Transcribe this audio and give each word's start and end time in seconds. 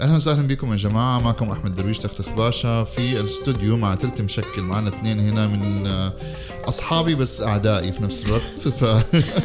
أهلا 0.00 0.16
وسهلا 0.16 0.46
بكم 0.46 0.72
يا 0.72 0.76
جماعة. 0.76 1.18
معكم 1.20 1.50
أحمد 1.50 1.74
درويش 1.74 1.98
تختخ 1.98 2.28
باشا 2.28 2.84
في 2.84 3.20
الاستوديو 3.20 3.76
مع 3.76 3.94
تلت 3.94 4.20
مشكل. 4.20 4.62
معنا 4.62 4.88
اثنين 4.88 5.20
هنا 5.20 5.46
من 5.46 5.86
آه، 5.86 6.12
أصحابي 6.64 7.14
بس 7.14 7.40
أعدائي 7.40 7.92
في 7.92 8.02
نفس 8.02 8.22
الوقت. 8.26 8.68
ف 8.68 8.84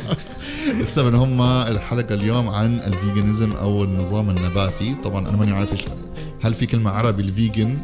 السبب 0.81 1.15
هم 1.15 1.41
الحلقة 1.41 2.15
اليوم 2.15 2.47
عن 2.47 2.79
ال 2.79 2.87
veganism 2.87 3.51
أو 3.51 3.83
النظام 3.83 4.29
النباتي. 4.29 4.95
طبعا 4.95 5.29
أنا 5.29 5.37
ماني 5.37 5.51
عارف 5.51 5.71
إيش 5.71 5.81
هل 6.41 6.53
في 6.53 6.65
كلمة 6.65 6.89
عربي 6.91 7.21
ال 7.23 7.32
vegan 7.32 7.77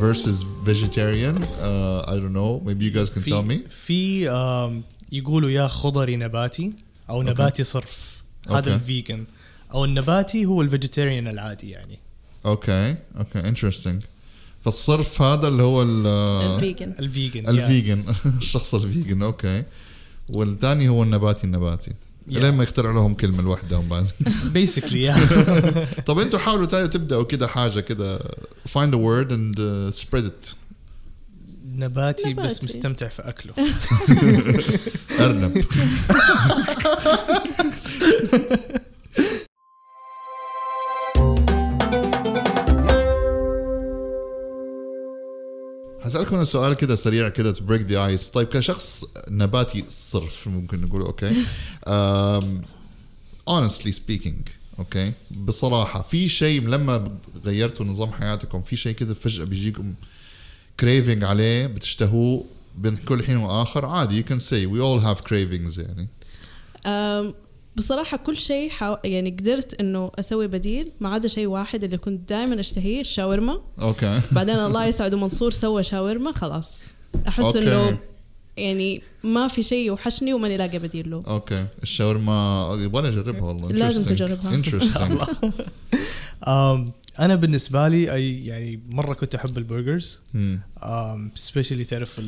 versus 0.00 0.44
vegetarian 0.68 1.36
uh, 1.42 2.10
I 2.12 2.14
don't 2.20 2.34
know. 2.38 2.60
Maybe 2.66 2.84
you 2.84 2.92
guys 2.98 3.10
can 3.10 3.22
tell 3.22 3.42
me. 3.42 3.68
في 3.68 3.68
في 3.68 4.30
آم، 4.30 4.82
يقولوا 5.12 5.50
يا 5.50 5.68
خضري 5.68 6.16
نباتي 6.16 6.72
أو 7.10 7.22
نباتي 7.22 7.64
صرف. 7.64 8.22
Okay. 8.48 8.58
هذا 8.58 8.74
ال 8.74 8.81
vegan. 8.81 9.24
أو 9.72 9.84
النباتي 9.84 10.46
هو 10.46 10.62
ال 10.62 10.68
vegetarian 10.68 11.26
العادي 11.28 11.70
يعني. 11.70 11.98
okay 12.46 12.94
okay 13.18 13.42
interesting. 13.54 14.04
فالصرف 14.64 15.22
هذا 15.22 15.48
اللي 15.48 15.62
هو 15.62 15.82
ال- 15.82 16.06
الفيجن. 16.54 16.94
الفيجن 17.00 17.48
الفيجن 17.48 18.04
الشخص 18.40 18.74
الفيجن 18.74 19.22
أوكي 19.22 19.62
والثاني 20.28 20.88
هو 20.88 21.02
النباتي 21.02 21.44
النباتي. 21.44 21.90
Yeah. 21.90 22.32
لين 22.36 22.54
ما 22.54 22.62
يخترع 22.62 22.92
لهم 22.92 23.14
كلمة 23.14 23.42
لوحدهم 23.42 23.88
بعد. 23.88 24.06
basically 24.54 25.02
يا 25.02 25.16
طب 26.06 26.18
أنتوا 26.18 26.38
حاولوا 26.38 26.66
تبدأوا 26.86 27.24
كده 27.24 27.46
حاجة 27.46 27.80
كده 27.80 28.18
find 28.68 28.92
a 28.92 28.96
word 28.96 29.30
and 29.30 29.58
uh, 29.58 29.96
spread 30.02 30.24
it. 30.24 30.54
نباتي 31.76 32.34
بس. 32.34 32.64
مستمتع 32.64 33.08
في 33.08 33.22
أكله. 33.22 33.54
أرنب. 35.20 35.64
أنا 46.34 46.44
سؤال 46.44 46.74
كده 46.74 46.96
سريع 46.96 47.30
to 47.30 47.60
break 47.68 47.88
the 47.88 48.18
ice. 48.18 48.32
طيب 48.32 48.48
كشخص 48.48 49.04
نباتي 49.28 49.84
صرف 49.88 50.48
ممكن 50.48 50.80
نقول 50.80 51.02
okay؟ 51.02 51.44
honestly 53.50 53.92
speaking 53.92 54.50
okay؟ 54.78 55.12
بصراحة 55.30 56.02
في 56.02 56.28
شيء 56.28 56.60
لما 56.62 57.18
غيرتوا 57.44 57.86
نظام 57.86 58.12
حياتكم 58.12 58.62
في 58.62 58.76
شيء 58.76 58.94
كده 58.94 59.14
فجأة 59.14 59.44
بيجيكم 59.44 59.94
craving 60.80 61.24
عليه 61.24 61.66
بتشتهوه 61.66 62.44
بين 62.78 62.96
كل 62.96 63.24
حين 63.24 63.36
وآخر؟ 63.36 63.84
عادي 63.84 64.22
you 64.22 64.26
can 64.26 64.38
say 64.38 64.66
we 64.66 64.80
all 64.80 65.06
have 65.06 65.24
cravings 65.28 65.78
يعني. 65.78 66.08
بصراحة 67.76 68.16
كل 68.16 68.36
شيء 68.36 68.70
حاو... 68.70 68.96
يعني 69.04 69.30
قدرت 69.30 69.80
إنه 69.80 70.10
أسوي 70.18 70.46
بديل 70.46 70.90
ما 71.00 71.08
عدا 71.08 71.28
شيء 71.28 71.46
واحد 71.46 71.84
اللي 71.84 71.98
كنت 71.98 72.28
دائما 72.28 72.60
أشتهيه 72.60 73.00
الشاورما. 73.00 73.60
Okay. 73.82 74.20
بعدين 74.32 74.54
الله 74.54 74.86
يسعده 74.90 75.18
منصور 75.18 75.50
سوى 75.50 75.82
شاورما 75.82 76.32
خلاص. 76.32 76.98
أحس 77.28 77.44
okay. 77.44 77.58
إنه 77.58 77.98
يعني 78.56 79.02
ما 79.24 79.48
في 79.48 79.62
شيء 79.62 79.86
يوحشني 79.86 80.34
وماني 80.34 80.56
لاقي 80.56 80.78
بديل 80.78 81.10
له. 81.10 81.22
أوكي. 81.26 81.66
الشاورما 81.82 82.68
يبغى 82.80 83.08
أجربها 83.08 83.42
والله. 83.42 83.68
لازم. 83.72 84.14
تجربها. 84.14 84.52
آم، 86.46 86.92
أنا 87.20 87.34
بالنسبة 87.34 87.88
لي 87.88 88.14
أي 88.14 88.46
يعني 88.46 88.80
مرة 88.88 89.14
كنت 89.14 89.34
أحب 89.34 89.58
ال 89.58 89.65
burgers. 89.65 90.20
especially 91.34 91.84
تعرف 91.84 92.20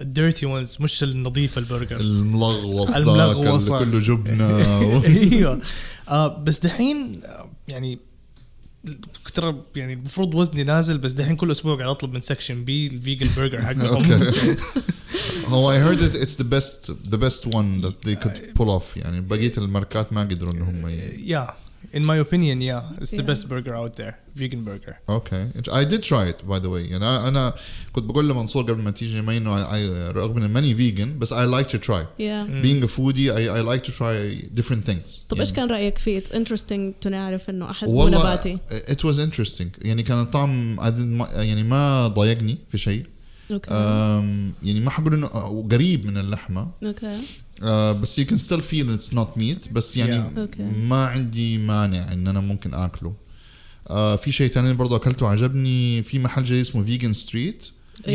ال 0.00 0.08
dirty 0.08 0.46
ones 0.46 0.76
مش 0.80 1.02
النظيف 1.02 1.58
البرجر. 1.58 2.00
الملغوص 2.00 2.90
الملغوص. 2.90 3.70
اللي 3.70 3.90
كله 3.90 4.00
جبنة. 4.00 4.58
أيوه. 5.06 5.60
آه 6.08 6.42
بس 6.44 6.58
دحين 6.58 7.20
آه، 7.24 7.50
يعني 7.68 7.98
كنت 9.26 9.38
رب- 9.40 9.64
يعني 9.76 9.92
المفروض 9.92 10.34
وزني 10.34 10.64
نازل 10.64 10.98
بس 10.98 11.12
دحين 11.12 11.36
كل 11.36 11.50
أسبوع 11.50 11.76
قاعد 11.76 11.88
أطلب 11.90 12.12
من 12.12 12.20
Section 12.20 12.64
B 12.64 12.86
ال 12.86 12.93
vegan 12.93 13.28
burger 13.36 13.62
حقهم. 13.62 14.04
هو 15.46 15.72
I 15.72 15.76
heard 15.96 16.00
it 16.02 16.14
it's 16.22 16.36
the 16.36 16.44
best 16.54 16.92
the 17.10 17.18
best 17.18 17.46
one 17.54 17.80
that 17.86 18.06
they 18.08 18.14
could 18.24 18.58
pull 18.58 18.68
off. 18.80 18.96
يعني 18.96 19.20
بقية 19.20 19.52
الماركات 19.58 20.12
ما 20.12 20.20
قدروا 20.20 20.52
ان 20.54 20.62
هم 20.62 20.88
ي... 20.88 21.30
yeah 21.75 21.97
in 21.97 22.03
my 22.11 22.17
opinion 22.25 22.57
yeah 22.61 23.01
it's 23.01 23.11
the 23.11 23.17
Yeah. 23.17 23.31
best 23.31 23.43
burger 23.51 23.73
out 23.81 23.93
there 24.01 24.13
vegan 24.41 24.61
burger 24.69 24.95
اوكي 25.09 25.49
I 25.67 25.83
did 25.91 26.01
try 26.03 26.25
it 26.33 26.47
by 26.51 26.59
the 26.59 26.69
way 26.69 26.91
يعني 26.91 26.95
انا 26.97 27.27
أنا 27.27 27.53
كنت 27.93 28.03
بقول 28.05 28.29
لمنصور 28.29 28.63
قبل 28.63 28.81
ما 28.81 28.91
تيجي 28.91 29.21
ما 29.21 29.37
انه 29.37 29.63
I- 29.63 29.67
I- 29.67 30.15
رغم 30.15 30.37
اني 30.37 30.47
ماني 30.47 30.75
فيجن 30.75 31.19
بس 31.19 31.33
I 31.33 31.37
like 31.37 31.67
to 31.67 31.77
try 31.77 32.01
yeah. 32.19 32.63
being 32.63 32.83
a 32.83 32.87
foodie 32.97 33.29
I, 33.29 33.43
I 33.59 33.61
like 33.71 33.83
to 33.83 33.91
try 33.91 34.15
different 34.61 34.91
things 34.91 35.25
طب 35.29 35.39
ايش 35.39 35.51
كان 35.51 35.67
رايك 35.69 35.97
فيه؟ 35.97 36.17
اتس 36.17 36.31
انترستنج 36.31 36.93
تو 37.01 37.09
نعرف 37.09 37.49
انه 37.49 37.71
احد 37.71 37.87
مو 37.87 37.93
والله 37.93 38.19
نباتي 38.19 38.57
it 38.87 38.97
was 38.99 39.17
interesting 39.29 39.67
يعني 39.85 40.03
كان 40.03 40.21
الطعم 40.21 40.79
I 40.79 40.83
didn't 40.91 41.21
ma- 41.21 41.35
يعني 41.39 41.63
ما 41.63 42.07
ضايقني 42.07 42.57
في 42.69 42.77
شيء 42.77 43.05
Okay 43.50 43.70
أم، 43.70 44.52
يعني 44.62 44.80
ما 44.80 44.90
حقول 44.90 45.14
إنه 45.14 45.26
آه، 45.26 45.66
قريب 45.72 46.06
من 46.06 46.18
اللحمة. 46.18 46.68
Okay 46.82 47.16
آه، 47.62 47.92
بس 47.92 48.20
you 48.20 48.24
can 48.24 48.36
still 48.36 48.60
feel 48.60 48.98
it's 48.98 49.14
not 49.16 49.40
meat. 49.40 49.72
بس 49.72 49.96
يعني 49.96 50.46
Yeah. 50.46 50.60
ما 50.76 51.06
عندي 51.06 51.58
مانع 51.58 52.12
إن 52.12 52.28
أنا 52.28 52.40
ممكن 52.40 52.74
آكله. 52.74 53.14
آه، 53.90 54.16
في 54.16 54.32
شيء 54.32 54.50
ثاني 54.50 54.72
برضه 54.74 54.96
أكلته 54.96 55.28
عجبني. 55.28 56.02
في 56.02 56.18
محل 56.18 56.44
جديد 56.44 56.60
اسمه 56.60 56.84
Vegan 56.84 57.12
Street 57.12 57.66
yeah. 58.02 58.08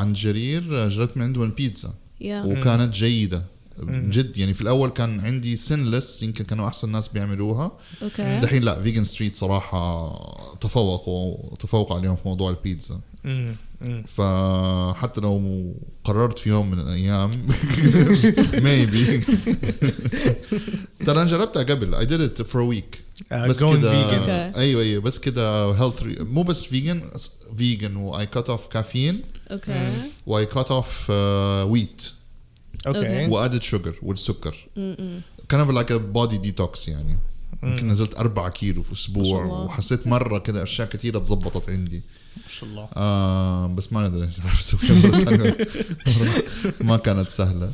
عند 0.00 0.16
جرير. 0.16 0.84
آه، 0.84 0.88
جربت 0.88 1.16
من 1.16 1.22
عندهم 1.22 1.44
البيتزا. 1.44 1.88
Yeah. 1.88 2.24
وكانت 2.24 2.94
جيدة. 2.94 3.42
جد. 3.88 4.38
يعني 4.38 4.52
في 4.54 4.60
الأول 4.60 4.88
كان 4.90 5.20
عندي 5.20 5.56
Sinless 5.56 6.22
يمكن 6.22 6.44
كانوا 6.44 6.68
أحسن 6.68 6.92
ناس 6.92 7.08
بيعملوها. 7.08 7.72
Okay 8.02 8.40
دحين 8.40 8.62
لا 8.62 8.82
Vegan 8.82 9.04
Street 9.04 9.36
صراحة 9.36 10.12
تفوقوا 10.60 11.56
تفوقوا 11.56 11.96
عليهم 11.96 12.16
في 12.16 12.22
موضوع 12.24 12.50
البيتزا. 12.50 13.00
مم. 13.24 13.54
فحتى 14.16 15.20
لو 15.20 15.74
قررت 16.04 16.38
في 16.38 16.48
يوم 16.48 16.70
من 16.70 16.78
الأيام 16.78 17.30
maybe 18.64 19.20
ترى 21.06 21.22
أنا 21.22 21.24
جربتها 21.24 21.62
قبل. 21.62 21.94
I 21.94 22.08
did 22.08 22.20
it 22.20 22.46
for 22.46 22.60
a 22.60 22.66
week. 22.66 22.98
Uh, 23.32 23.34
بس 23.34 23.58
كده. 23.60 24.56
أيوه 24.56 24.82
أيوه. 24.82 25.02
بس 25.02 25.18
كده 25.18 25.70
health 25.72 26.02
مو 26.20 26.42
بس 26.42 26.64
vegan 26.64 27.02
vegan 27.56 27.96
و 27.96 28.26
I 28.26 28.32
cut 28.32 28.50
off 28.50 28.66
caffeine 28.66 29.22
okay 29.50 29.90
و 30.26 30.46
I 30.46 30.52
cut 30.52 30.70
off 30.70 31.10
wheat 31.70 32.02
okay 32.86 33.26
و 33.26 33.32
added 33.32 33.62
sugar 33.62 33.98
والسكر 34.02 34.56
kind 35.48 35.66
of 35.66 35.70
like 35.70 35.90
a 35.90 35.98
body 35.98 36.38
detox 36.38 36.88
يعني. 36.88 37.18
يمكن 37.62 37.88
نزلت 37.88 38.18
أربعة 38.18 38.50
كيلو 38.50 38.82
في 38.82 38.92
أسبوع 38.92 39.44
الله. 39.44 39.54
وحسيت 39.64 40.06
مرة 40.06 40.38
كده 40.38 40.62
أشياء 40.62 40.88
كثيرة 40.88 41.18
تزبطت 41.18 41.70
عندي 41.70 42.02
ما 42.36 42.42
شاء 42.48 42.68
الله 42.70 42.88
آه 42.96 43.66
بس 43.66 43.92
ما 43.92 44.08
ندري 44.08 44.24
إيش 44.26 44.40
عارف. 44.40 44.92
ما 46.88 46.96
كانت 46.96 47.28
سهلة 47.28 47.70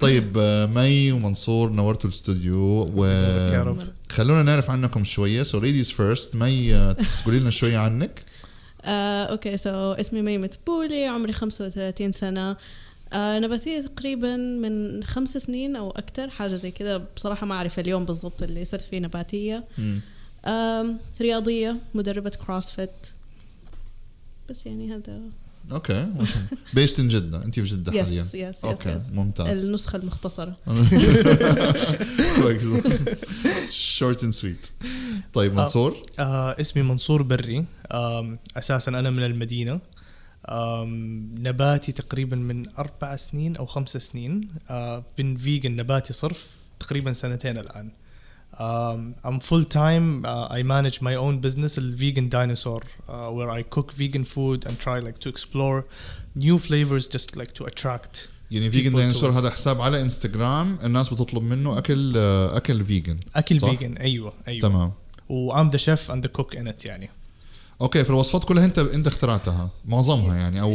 طيب 0.00 0.38
آه 0.38 0.66
مي 0.66 1.12
ومنصور 1.12 1.70
نورتوا 1.70 2.10
الاستوديو 2.10 2.92
يا 3.04 3.62
رب. 3.62 3.78
وخلونا 4.10 4.42
نعرف 4.42 4.70
عنكم 4.70 5.04
شوية 5.04 5.42
so 5.42 5.60
ladies 5.60 5.90
first 5.90 6.36
مي 6.36 6.74
آه، 6.74 6.96
تقولي 7.22 7.38
لنا 7.38 7.50
شوية 7.50 7.78
عنك 7.78 8.22
آه، 8.84 9.24
okay 9.24 9.56
so 9.56 9.92
اسمي 9.92 10.22
مي 10.22 10.38
متبولي 10.38 11.06
عمري 11.06 11.32
35 11.32 12.12
سنة 12.12 12.56
آه 13.12 13.38
نباتية 13.38 13.80
تقريبا 13.80 14.36
من 14.36 15.04
خمس 15.04 15.36
سنين 15.36 15.76
أو 15.76 15.90
أكثر 15.90 16.30
حاجة 16.30 16.56
زي 16.56 16.70
كذا. 16.70 16.96
بصراحة 17.16 17.46
ما 17.46 17.54
أعرف 17.54 17.78
اليوم 17.78 18.04
بالضبط 18.04 18.42
اللي 18.42 18.64
صرت 18.64 18.82
فيه 18.82 18.98
نباتية. 18.98 19.64
آم 20.46 20.98
رياضية 21.20 21.76
مدربة 21.94 22.30
CrossFit 22.30 22.90
بس 24.50 24.66
يعني 24.66 24.94
هذا. 24.94 25.20
okay 25.72 26.06
based 26.74 27.00
in 27.00 27.08
جدة. 27.08 27.44
أنت 27.44 27.54
في 27.54 27.62
جدة 27.62 27.92
yes 27.92 28.06
حاليا. 28.06 28.22
yes 28.22 28.34
yes 28.34 28.64
okay 28.64 28.98
ممتاز. 29.12 29.64
النسخة 29.64 29.96
المختصرة. 29.96 30.56
short 33.70 34.24
and 34.24 34.32
sweet 34.32 34.66
طيب 35.32 35.54
منصور؟ 35.54 36.02
آه 36.18 36.60
اسمي 36.60 36.82
منصور 36.82 37.22
بري. 37.22 37.64
أساسا 38.56 38.88
أنا 38.88 39.10
من 39.10 39.24
المدينة. 39.24 39.80
نباتي 41.38 41.92
تقريبا 41.92 42.36
من 42.36 42.68
أربع 42.78 43.16
سنين 43.16 43.56
أو 43.56 43.66
خمس 43.66 43.96
سنين 43.96 44.48
آه 44.70 45.04
been 45.18 45.36
vegan 45.36 45.76
نباتي 45.76 46.12
صرف 46.12 46.50
تقريبا 46.80 47.12
سنتين 47.12 47.58
الان 47.58 47.90
Um, 48.54 49.14
I'm 49.24 49.40
full 49.40 49.64
time. 49.64 50.24
Uh, 50.24 50.48
I 50.58 50.62
manage 50.62 51.00
my 51.02 51.14
own 51.14 51.38
business, 51.38 51.74
the 51.74 51.82
Vegan 52.02 52.28
Dinosaur, 52.28 52.82
uh, 53.08 53.30
where 53.30 53.50
I 53.50 53.62
cook 53.62 53.92
vegan 53.92 54.24
food 54.24 54.66
and 54.66 54.74
try 54.86 54.98
like 54.98 55.18
to 55.24 55.28
explore 55.28 55.78
new 56.34 56.56
flavors, 56.58 57.06
just 57.08 57.36
like 57.36 57.52
to 57.58 57.64
attract 57.64 58.28
يعني 58.50 58.70
vegan 58.70 58.94
ديناصور 58.94 59.30
هذا 59.30 59.50
حساب 59.50 59.80
على 59.80 60.02
انستغرام 60.02 60.78
الناس 60.84 61.08
بتطلب 61.08 61.42
منه 61.42 61.78
اكل 61.78 62.14
آه، 62.16 62.56
اكل 62.56 62.84
vegan 62.84 63.16
اكل. 63.36 63.58
vegan 63.58 63.96
أيوه 63.96 64.32
أيوه 64.48 64.60
تمام 64.60 64.92
و 65.28 65.52
I'm 65.52 65.70
the 65.70 65.78
chef 65.78 66.10
and 66.14 66.22
the 66.22 66.28
cook 66.38 66.58
in 66.58 66.66
it 66.66 66.86
يعني 66.86 67.10
okay 67.80 68.04
فالوصفات 68.04 68.44
كلها 68.44 68.64
أنت 68.64 68.78
أنت 68.78 69.06
اخترعتها 69.06 69.68
معظمها 69.84 70.36
يعني 70.36 70.60
أو 70.60 70.70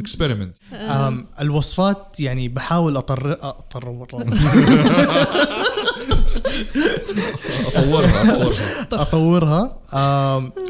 experiment 0.00 0.56
um, 0.56 1.40
الوصفات 1.40 2.20
يعني 2.20 2.48
بحاول 2.48 2.96
اطر 2.96 3.32
اطر 3.32 4.06
أطورها 7.66 8.22
أطورها. 8.22 8.86
أطورها. 9.02 9.80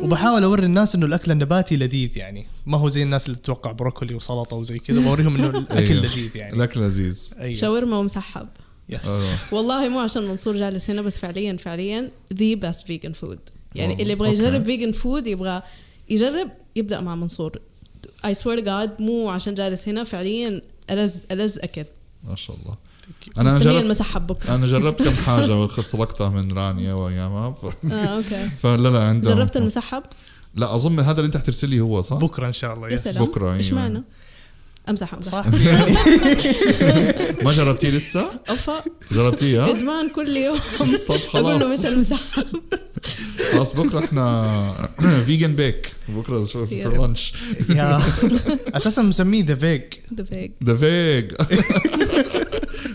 وبحاول 0.03 0.45
أوري 0.45 0.65
الناس 0.65 0.95
إنه 0.95 1.07
الأكل 1.07 1.33
النباتي 1.33 1.77
لذيذ 1.77 2.19
يعني. 2.19 2.47
ما 2.67 2.79
هو 2.79 2.89
زي 2.89 3.03
الناس 3.03 3.27
اللي 3.27 3.39
تتوقع 3.39 3.73
بروكولي 3.73 4.15
وسلطة 4.15 4.57
وزي 4.57 4.79
كذا 4.79 5.01
بوريهم 5.01 5.37
إنه 5.37 5.47
الأكل 5.59 5.77
أيوه. 5.77 6.07
لذيذ 6.07 6.37
يعني. 6.37 6.57
الأكل 6.57 6.81
لذيذ. 6.81 7.33
أيوه. 7.39 7.55
شاورما 7.61 7.97
ومسحب. 7.97 8.49
yes 8.89 9.07
آه. 9.07 9.55
والله 9.55 9.89
مو 9.89 10.01
عشان 10.01 10.23
منصور 10.23 10.57
جالس 10.57 10.91
هنا 10.91 11.03
بس 11.03 11.19
فعليا 11.19 11.57
فعليا 11.57 12.11
the 12.33 12.55
best 12.55 12.87
vegan 12.87 13.12
food 13.12 13.39
يعني. 13.75 14.03
اللي 14.03 14.13
يبغى. 14.13 14.31
يجرب 14.31 14.65
vegan 14.65 14.93
food 14.93 15.27
يبغى 15.27 15.63
يجرب 16.11 16.51
يبدأ 16.77 17.01
مع 17.01 17.15
منصور. 17.15 17.59
I 18.25 18.35
swear 18.35 18.61
جاد 18.61 19.03
مو 19.03 19.31
عشان 19.31 19.55
جالس 19.55 19.89
هنا 19.89 20.05
فعليا 20.05 20.63
ألذ 20.91 21.15
ألذ 21.31 21.59
أكل. 21.63 21.85
ما 22.29 22.37
شاء 22.37 22.57
الله. 22.57 22.77
أنا 23.39 23.59
جربت 23.59 23.83
المسحب 23.85 24.27
بكرة. 24.27 24.55
أنا 24.55 24.67
جربت 24.67 25.03
كم 25.03 25.15
حاجة 25.27 25.67
خصلقتها 25.67 26.29
من 26.29 26.53
رانيا 26.53 26.93
وأيامها. 26.95 27.51
ف... 27.51 27.65
آه 27.93 27.95
أوكي. 27.95 28.51
فلا 28.63 28.89
لا 28.89 29.05
عندهم. 29.05 29.35
جربت 29.35 29.57
المسحب 29.57 30.03
لا 30.55 30.75
أظن 30.75 31.01
هذا 31.01 31.13
اللي 31.21 31.27
أنت 31.27 31.37
حترسل 31.37 31.69
لي 31.69 31.81
هو 31.81 32.03
صح؟ 32.03 32.17
بكرة 32.17 32.47
إن 32.47 32.53
شاء 32.53 32.75
الله 32.75 32.89
يا 32.89 32.95
يس 32.95 33.05
سلام. 33.09 33.25
بكرة، 33.25 33.55
إيش 33.55 33.67
أيوة. 33.67 33.79
معنى؟ 33.79 34.03
امزح 34.89 35.15
امزح 35.15 35.31
صح 35.33 35.47
يعني. 35.67 35.97
ما 37.45 37.53
جربتيه 37.53 37.91
لسه؟ 37.91 38.31
أوفا. 38.51 38.83
جربتيه 39.13 39.65
ها؟ 39.65 39.71
إدمان 39.71 40.09
كل 40.11 40.37
يوم. 40.37 40.59
طب 41.09 41.15
أقول 41.35 41.45
له 41.45 41.59
خلاص. 41.59 41.79
متى 41.79 41.89
المسحب 41.89 42.47
خلاص 43.52 43.73
بكرة 43.73 44.05
إحنا 44.05 44.75
فيجن 45.26 45.55
بيك 45.56 45.93
بكرة 46.08 46.44
في. 46.44 46.87
الرنش 46.87 47.32
يا 47.70 48.00
أساسا 48.75 49.02
مسميه 49.02 49.44
the 49.45 49.55
vig 49.55 50.01
the 50.15 50.25
veg 50.25 50.51
the 50.65 50.77
veg 50.77 51.33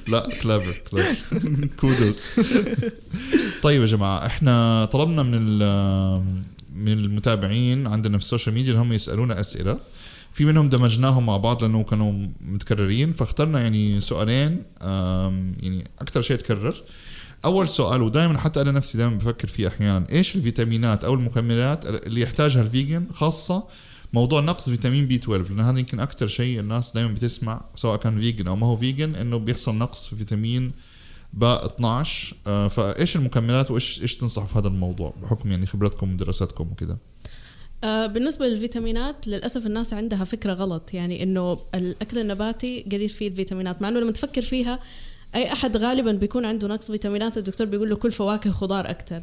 لا 0.08 0.30
clever 0.44 0.82
clever 0.92 1.16
kudos 1.80 2.22
طيب 3.64 3.82
يا 3.82 3.86
جماعة 3.88 4.26
إحنا 4.26 4.86
طلبنا 4.86 5.24
من 5.24 5.34
ال- 5.38 6.24
من 6.76 6.92
المتابعين 6.92 7.88
عندنا 7.88 8.18
في 8.18 8.24
ال 8.24 8.28
social 8.28 8.56
media 8.56 8.74
انهم 8.74 8.94
يسألونا 8.94 9.40
أسئلة. 9.40 9.80
في 10.34 10.46
منهم 10.46 10.70
دمجناهم 10.70 11.26
مع 11.26 11.38
بعض 11.38 11.64
لأنه 11.64 11.84
كانوا 11.84 12.28
متكررين 12.42 13.14
فاخترنا 13.14 13.60
يعني 13.62 14.02
سؤالين 14.02 14.64
يعني 15.62 15.84
أكثر 16.02 16.22
شيء 16.22 16.36
تكرر 16.38 16.84
أول 17.46 17.68
سؤال 17.68 18.02
ودائما 18.02 18.38
حتى 18.38 18.62
أنا 18.62 18.72
نفسي 18.72 18.98
دائما 18.98 19.16
بفكر 19.16 19.48
فيه 19.48 19.68
أحيانا 19.68 20.08
إيش 20.12 20.36
الفيتامينات 20.36 21.04
أو 21.04 21.14
المكملات 21.14 21.86
اللي 21.86 22.22
يحتاجها 22.22 22.62
ال 22.62 22.69
vegan 22.69 23.06
خاصة 23.14 23.64
موضوع 24.14 24.42
نقص 24.42 24.70
فيتامين 24.70 25.08
بي 25.08 25.16
12 25.16 25.54
لأن 25.54 25.60
هذا 25.60 25.80
يمكن 25.80 26.00
أكثر 26.00 26.28
شيء 26.28 26.60
الناس 26.60 26.94
دائما 26.94 27.14
بتسمع 27.14 27.66
سواء 27.76 27.98
كان 27.98 28.22
vegan 28.22 28.48
أو 28.48 28.56
ما 28.56 28.68
هو 28.68 28.78
vegan 28.78 29.16
إنه 29.16 29.38
بيحصل 29.38 29.76
نقص 29.76 30.08
في 30.08 30.16
فيتامين 30.16 30.72
باء 31.34 31.66
12 31.66 32.36
آه، 32.48 32.68
فإيش 32.68 33.16
المكملات 33.16 33.72
وإيش 33.72 34.02
إيش 34.02 34.18
تنصحوا 34.18 34.48
في 34.48 34.60
هذا 34.60 34.68
الموضوع؟ 34.68 35.14
بحكم 35.22 35.52
يعني 35.52 35.66
خبرتكم 35.66 36.14
ودراساتكم 36.14 36.72
وكذا. 36.72 36.98
آه، 37.84 38.08
بالنسبة 38.08 38.46
للفيتامينات 38.46 39.28
للأسف 39.28 39.66
الناس 39.66 39.94
عندها 39.94 40.24
فكرة 40.24 40.54
غلط. 40.54 40.94
يعني 40.94 41.24
إنه 41.24 41.60
الأكل 41.76 42.18
النباتي 42.20 42.86
قليل 42.92 43.10
فيه 43.10 43.28
الفيتامينات 43.28 43.82
مع 43.82 43.90
إنه 43.90 44.00
لما 44.00 44.12
تفكر 44.12 44.42
فيها 44.42 44.80
أي 45.36 45.52
أحد 45.54 45.78
غالبا 45.78 46.12
بيكون 46.12 46.46
عنده 46.46 46.68
نقص 46.68 46.92
فيتامينات 46.92 47.38
الدكتور 47.38 47.68
بيقول 47.68 47.90
له 47.90 47.96
كل 47.96 48.12
فواكه 48.12 48.52
خضار 48.52 48.90
أكتر. 48.90 49.22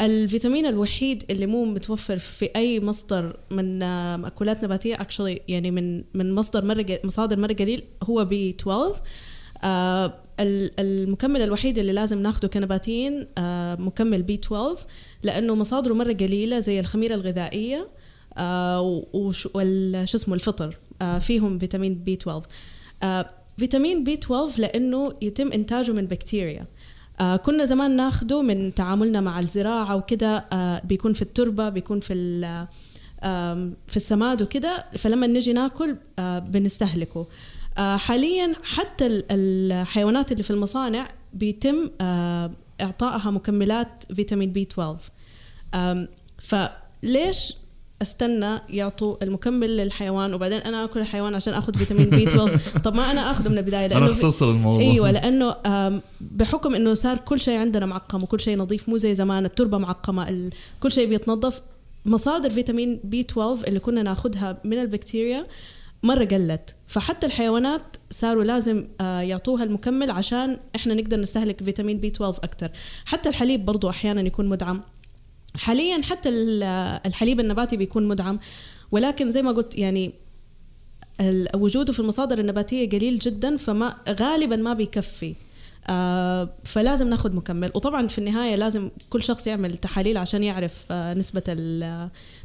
الفيتامين 0.00 0.66
الوحيد 0.66 1.24
اللي 1.30 1.46
مو 1.46 1.64
متوفر 1.64 2.18
في 2.18 2.50
أي 2.56 2.80
مصدر 2.80 3.36
من 3.50 3.78
مأكولات 4.16 4.64
نباتية 4.64 4.96
actually 4.96 5.40
يعني 5.48 5.70
من 5.70 6.04
من 6.14 6.34
مصدر 6.34 6.64
قل- 6.82 6.98
مصادر 7.04 7.40
مرة 7.40 7.52
قليل 7.52 7.82
هو 8.02 8.24
بي 8.24 8.50
12 8.60 8.94
آه 9.64 10.14
ال- 10.40 10.80
المكمل 10.80 11.40
الوحيد 11.42 11.78
اللي 11.78 11.92
لازم 11.92 12.22
ناخده 12.22 12.48
كنباتيين 12.48 13.26
آه 13.38 13.74
مكمل 13.74 14.22
بي 14.22 14.34
12 14.34 14.76
لأنه 15.22 15.54
مصادره 15.54 15.94
مره 15.94 16.12
قليلة 16.12 16.58
زي 16.58 16.80
الخميرة 16.80 17.14
الغذائية 17.14 17.88
آه 18.36 19.02
وش 19.12 19.48
اسمه 20.14 20.34
الفطر 20.34 20.76
فيهم 21.20 21.58
فيتامين 21.58 21.94
بي 21.94 22.12
12 22.14 22.46
آه 23.02 23.30
فيتامين 23.60 24.04
بي 24.04 24.14
12 24.14 24.60
لأنه 24.60 25.12
يتم 25.22 25.52
إنتاجه 25.52 25.92
من 25.92 26.06
بكتيريا. 26.06 26.66
آه 27.20 27.36
كنا 27.36 27.64
زمان 27.64 27.96
ناخده 27.96 28.42
من 28.42 28.74
تعاملنا 28.74 29.20
مع 29.20 29.38
الزراعة 29.38 29.96
وكده 29.96 30.44
آه 30.52 30.82
بيكون 30.84 31.12
في 31.12 31.22
التربة 31.22 31.68
بيكون 31.68 32.00
في 32.00 32.12
آم، 33.24 33.74
في 33.86 33.96
السماد 33.96 34.42
وكده 34.42 34.84
فلما 34.98 35.26
نجي 35.26 35.52
ناكل 35.52 35.96
آه، 36.18 36.38
بنستهلكه. 36.38 37.26
آه، 37.78 37.96
حاليا 37.96 38.52
حتى 38.62 39.06
ال- 39.06 39.24
الحيوانات 39.72 40.32
اللي 40.32 40.42
في 40.42 40.50
المصانع 40.50 41.08
بيتم 41.34 41.90
آه، 42.00 42.50
إعطائها 42.80 43.30
مكملات 43.30 44.04
فيتامين 44.16 44.52
بي 44.52 44.62
12 44.62 44.98
آم، 45.74 46.08
فليش 46.38 47.54
استنى 48.02 48.58
يعطوا 48.68 49.16
المكمل 49.22 49.76
للحيوان 49.76 50.34
وبعدين 50.34 50.58
أنا 50.58 50.84
آكل 50.84 51.00
الحيوان 51.00 51.34
عشان 51.34 51.54
آخذ 51.54 51.74
فيتامين 51.74 52.10
بي 52.10 52.28
12 52.28 52.60
طب 52.84 52.96
ما 52.96 53.10
أنا 53.10 53.30
آخذه 53.30 53.48
من 53.48 53.58
البداية 53.58 53.86
أنا 53.86 53.94
لأنه 53.94 54.12
أختصر 54.12 54.50
الموضوع. 54.50 54.82
أيوه 54.82 55.10
لأنه 55.10 55.54
بحكم 56.20 56.74
إنه 56.74 56.94
صار 56.94 57.18
كل 57.18 57.40
شيء 57.40 57.58
عندنا 57.58 57.86
معقم 57.86 58.22
وكل 58.22 58.40
شيء 58.40 58.58
نظيف 58.58 58.88
مو 58.88 58.96
زي 58.96 59.14
زمان 59.14 59.44
التربة 59.44 59.78
معقمة 59.78 60.50
كل 60.80 60.92
شيء 60.92 61.08
بيتنظف 61.08 61.60
مصادر 62.06 62.50
فيتامين 62.50 63.00
بي 63.04 63.20
12 63.20 63.68
اللي 63.68 63.80
كنا 63.80 64.02
ناخذها 64.02 64.60
من 64.64 64.78
البكتيريا 64.78 65.46
مرة 66.02 66.24
قلت. 66.24 66.74
فحتى 66.86 67.26
الحيوانات 67.26 67.96
صاروا 68.10 68.44
لازم 68.44 68.86
يعطوها 69.00 69.64
المكمل 69.64 70.10
عشان 70.10 70.56
إحنا 70.76 70.94
نقدر 70.94 71.20
نستهلك 71.20 71.62
فيتامين 71.62 71.98
بي 71.98 72.08
12 72.08 72.38
أكثر 72.44 72.70
حتى 73.04 73.28
الحليب 73.28 73.64
برضو 73.64 73.90
أحيانا 73.90 74.20
يكون 74.20 74.46
مدعم. 74.46 74.80
حاليا 75.54 76.02
حتى 76.02 76.28
ال- 76.28 76.62
الحليب 77.06 77.40
النباتي 77.40 77.76
بيكون 77.76 78.08
مدعم 78.08 78.38
ولكن 78.92 79.30
زي 79.30 79.42
ما 79.42 79.50
قلت 79.52 79.78
يعني 79.78 80.12
وجوده 81.54 81.92
في 81.92 82.00
المصادر 82.00 82.38
النباتية 82.38 82.88
قليل 82.90 83.18
جدا 83.18 83.56
فما 83.56 83.96
غالبا 84.20 84.56
ما 84.56 84.72
بيكفي. 84.72 85.34
آه 85.88 86.48
فلازم 86.64 87.08
ناخذ 87.08 87.36
مكمل. 87.36 87.70
وطبعا 87.74 88.06
في 88.06 88.18
النهاية 88.18 88.54
لازم 88.56 88.90
كل 89.10 89.22
شخص 89.22 89.46
يعمل 89.46 89.76
تحاليل 89.76 90.16
عشان 90.16 90.42
يعرف 90.42 90.84
آه 90.90 91.14
نسبة 91.14 91.42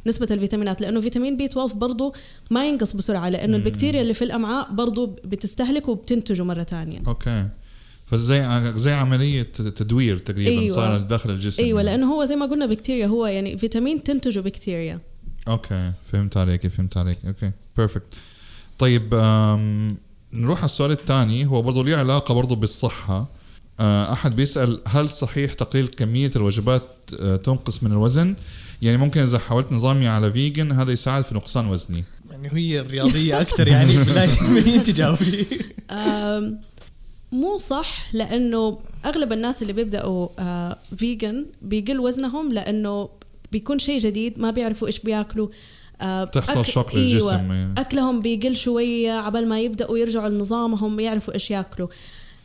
نسبة 0.06 0.26
الفيتامينات 0.30 0.80
لأنه 0.80 1.00
فيتامين 1.00 1.36
بي 1.36 1.44
12 1.44 1.74
برضه 1.74 2.12
ما 2.50 2.68
ينقص 2.68 2.92
بسرعة 2.96 3.28
لأنه 3.28 3.56
البكتيريا 3.56 4.02
اللي 4.02 4.14
في 4.14 4.24
الأمعاء 4.24 4.72
برضه 4.72 5.06
بتستهلكه 5.06 5.90
وبتنتجه 5.92 6.42
مرة 6.42 6.62
ثانية. 6.62 7.02
okay. 7.06 7.48
فزي 8.06 8.40
ع- 8.40 8.76
زي 8.76 8.92
عملية 8.92 9.42
تدوير 9.52 10.18
تقريبا 10.18 10.50
أيوة. 10.62 10.76
صار 10.76 10.96
داخل 10.96 11.30
الجسم. 11.30 11.62
أيوه 11.62 11.82
يعني. 11.82 11.90
لأنه 11.96 12.12
هو 12.14 12.24
زي 12.24 12.36
ما 12.36 12.46
قلنا 12.46 12.66
بكتيريا 12.66 13.06
هو 13.06 13.26
يعني 13.26 13.58
فيتامين 13.58 14.02
تنتجه 14.02 14.40
بكتيريا. 14.40 15.00
okay 15.48 15.92
فهمت 16.12 16.36
عليك 16.36 16.66
فهمت 16.66 16.96
عليك. 16.96 17.18
okay 17.26 17.50
perfect 17.76 18.14
طيب 18.78 19.14
آم، 19.14 19.96
نروح 20.32 20.58
على 20.58 20.66
السؤال 20.66 20.90
الثاني. 20.90 21.46
هو 21.46 21.62
برضه 21.62 21.84
ليه 21.84 21.96
علاقة 21.96 22.34
برضه 22.34 22.56
بالصحة. 22.56 23.28
آه، 23.80 24.12
أحد 24.12 24.36
بيسأل 24.36 24.80
هل 24.88 25.10
صحيح 25.10 25.52
تقليل 25.54 25.86
كمية 25.86 26.30
الوجبات 26.36 26.82
آه، 27.20 27.36
تنقص 27.36 27.82
من 27.82 27.92
الوزن؟ 27.92 28.34
يعني 28.82 28.96
ممكن 28.96 29.20
إذا 29.20 29.38
حاولت 29.38 29.72
نظامي 29.72 30.08
على 30.08 30.32
vegan 30.32 30.72
هذا 30.72 30.92
يساعد 30.92 31.24
في 31.24 31.34
نقصان 31.34 31.66
وزني. 31.66 32.04
يعني 32.30 32.48
هي 32.52 32.80
الرياضية 32.80 33.40
أكثر 33.40 33.68
يعني 33.68 33.96
بالله 34.04 34.50
مين 34.50 34.82
تجاوبي. 34.82 35.46
مو 37.32 37.56
صح 37.56 38.14
لأنه 38.14 38.78
أغلب 39.04 39.32
الناس 39.32 39.62
اللي 39.62 39.72
بيبدأوا 39.72 40.28
آه 40.38 40.78
vegan 40.96 41.46
بيقل 41.62 42.00
وزنهم 42.00 42.52
لأنه 42.52 43.08
بيكون 43.52 43.78
شيء 43.78 43.98
جديد 43.98 44.40
ما 44.40 44.50
بيعرفوا 44.50 44.86
إيش 44.86 44.98
بياكلوا. 44.98 45.48
آه 46.00 46.24
تحصل 46.24 46.64
shock 46.64 46.94
للجسم 46.94 47.28
أيوة 47.28 47.54
يعني. 47.54 47.80
أكلهم 47.80 48.20
بيقل 48.20 48.56
شوية 48.56 49.12
عبال 49.12 49.48
ما 49.48 49.60
يبدأوا 49.60 49.98
يرجعوا 49.98 50.28
لنظامهم 50.28 51.00
يعرفوا 51.00 51.34
إيش 51.34 51.50
ياكلوا. 51.50 51.88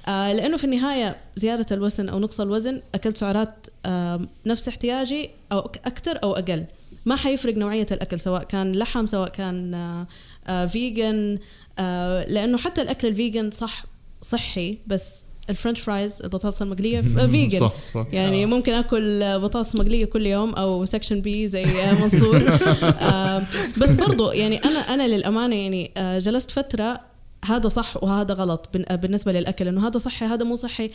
آه 0.07 0.33
لأنه 0.33 0.57
في 0.57 0.63
النهاية 0.63 1.15
زيادة 1.35 1.65
الوزن 1.75 2.09
أو 2.09 2.19
نقص 2.19 2.39
الوزن 2.41 2.81
أكلت 2.95 3.17
سعرات 3.17 3.67
آه 3.85 4.21
نفس 4.45 4.67
احتياجي 4.67 5.29
أو 5.51 5.59
أكثر 5.59 6.19
أو 6.23 6.33
أقل. 6.33 6.65
ما 7.05 7.15
حيفرق 7.15 7.57
نوعية 7.57 7.85
الأكل 7.91 8.19
سواء 8.19 8.43
كان 8.43 8.71
لحم 8.71 9.05
سواء 9.05 9.29
كان 9.29 9.73
آه 9.73 10.07
آه 10.47 10.65
vegan 10.65 11.39
آه 11.79 12.25
لأنه 12.25 12.57
حتى 12.57 12.81
الأكل 12.81 13.07
ال 13.07 13.15
vegan 13.15 13.51
صح 13.51 13.90
صحي 14.21 14.77
بس 14.87 15.23
ال 15.50 15.54
french 15.54 15.79
fries 15.79 16.21
البطاطس 16.21 16.61
المقلية 16.61 17.01
vegan 17.31 17.60
صح 17.59 17.73
صح. 17.93 18.07
يعني 18.11 18.45
ممكن 18.45 18.73
آكل 18.73 19.39
بطاطس 19.39 19.75
مقلية 19.75 20.05
كل 20.05 20.25
يوم 20.25 20.53
أو 20.53 20.85
سكشن 20.85 21.21
بي 21.21 21.47
زي 21.47 21.65
منصور. 22.01 22.41
آه، 22.83 23.43
بس 23.81 23.91
برضو 23.91 24.31
يعني 24.31 24.57
أنا 24.57 24.79
أنا 24.79 25.07
للأمانة 25.07 25.55
يعني 25.55 25.91
آه، 25.97 26.19
جلست 26.19 26.51
فترة 26.51 26.99
هذا 27.45 27.67
صح 27.69 28.03
وهذا 28.03 28.33
غلط 28.33 28.69
بالنسبة 28.91 29.31
للأكل 29.31 29.67
إنه 29.67 29.87
هذا 29.87 29.97
صحي 29.97 30.25
هذا 30.25 30.43
مو 30.45 30.55
صحي. 30.55 30.89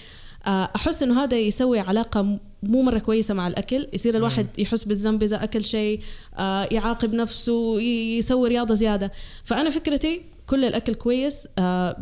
آه، 0.46 0.70
أحس 0.76 1.02
إنه 1.02 1.22
هذا 1.24 1.36
يسوي 1.36 1.80
علاقة 1.80 2.38
مو 2.62 2.82
مرة 2.82 2.98
كويسة 2.98 3.34
مع 3.34 3.46
الأكل. 3.46 3.86
يصير 3.92 4.16
الواحد 4.16 4.46
يحس 4.58 4.84
بالذنب 4.84 5.22
إذا 5.22 5.44
أكل 5.44 5.64
شيء 5.64 6.00
آه، 6.38 6.68
يعاقب 6.72 7.14
نفسه 7.14 7.80
يسوي 7.80 8.48
رياضة 8.48 8.74
زيادة. 8.74 9.12
فأنا 9.44 9.70
فكرتي 9.70 10.22
كل 10.46 10.64
الأكل 10.64 10.94
كويس 10.94 11.48
آه، 11.58 11.96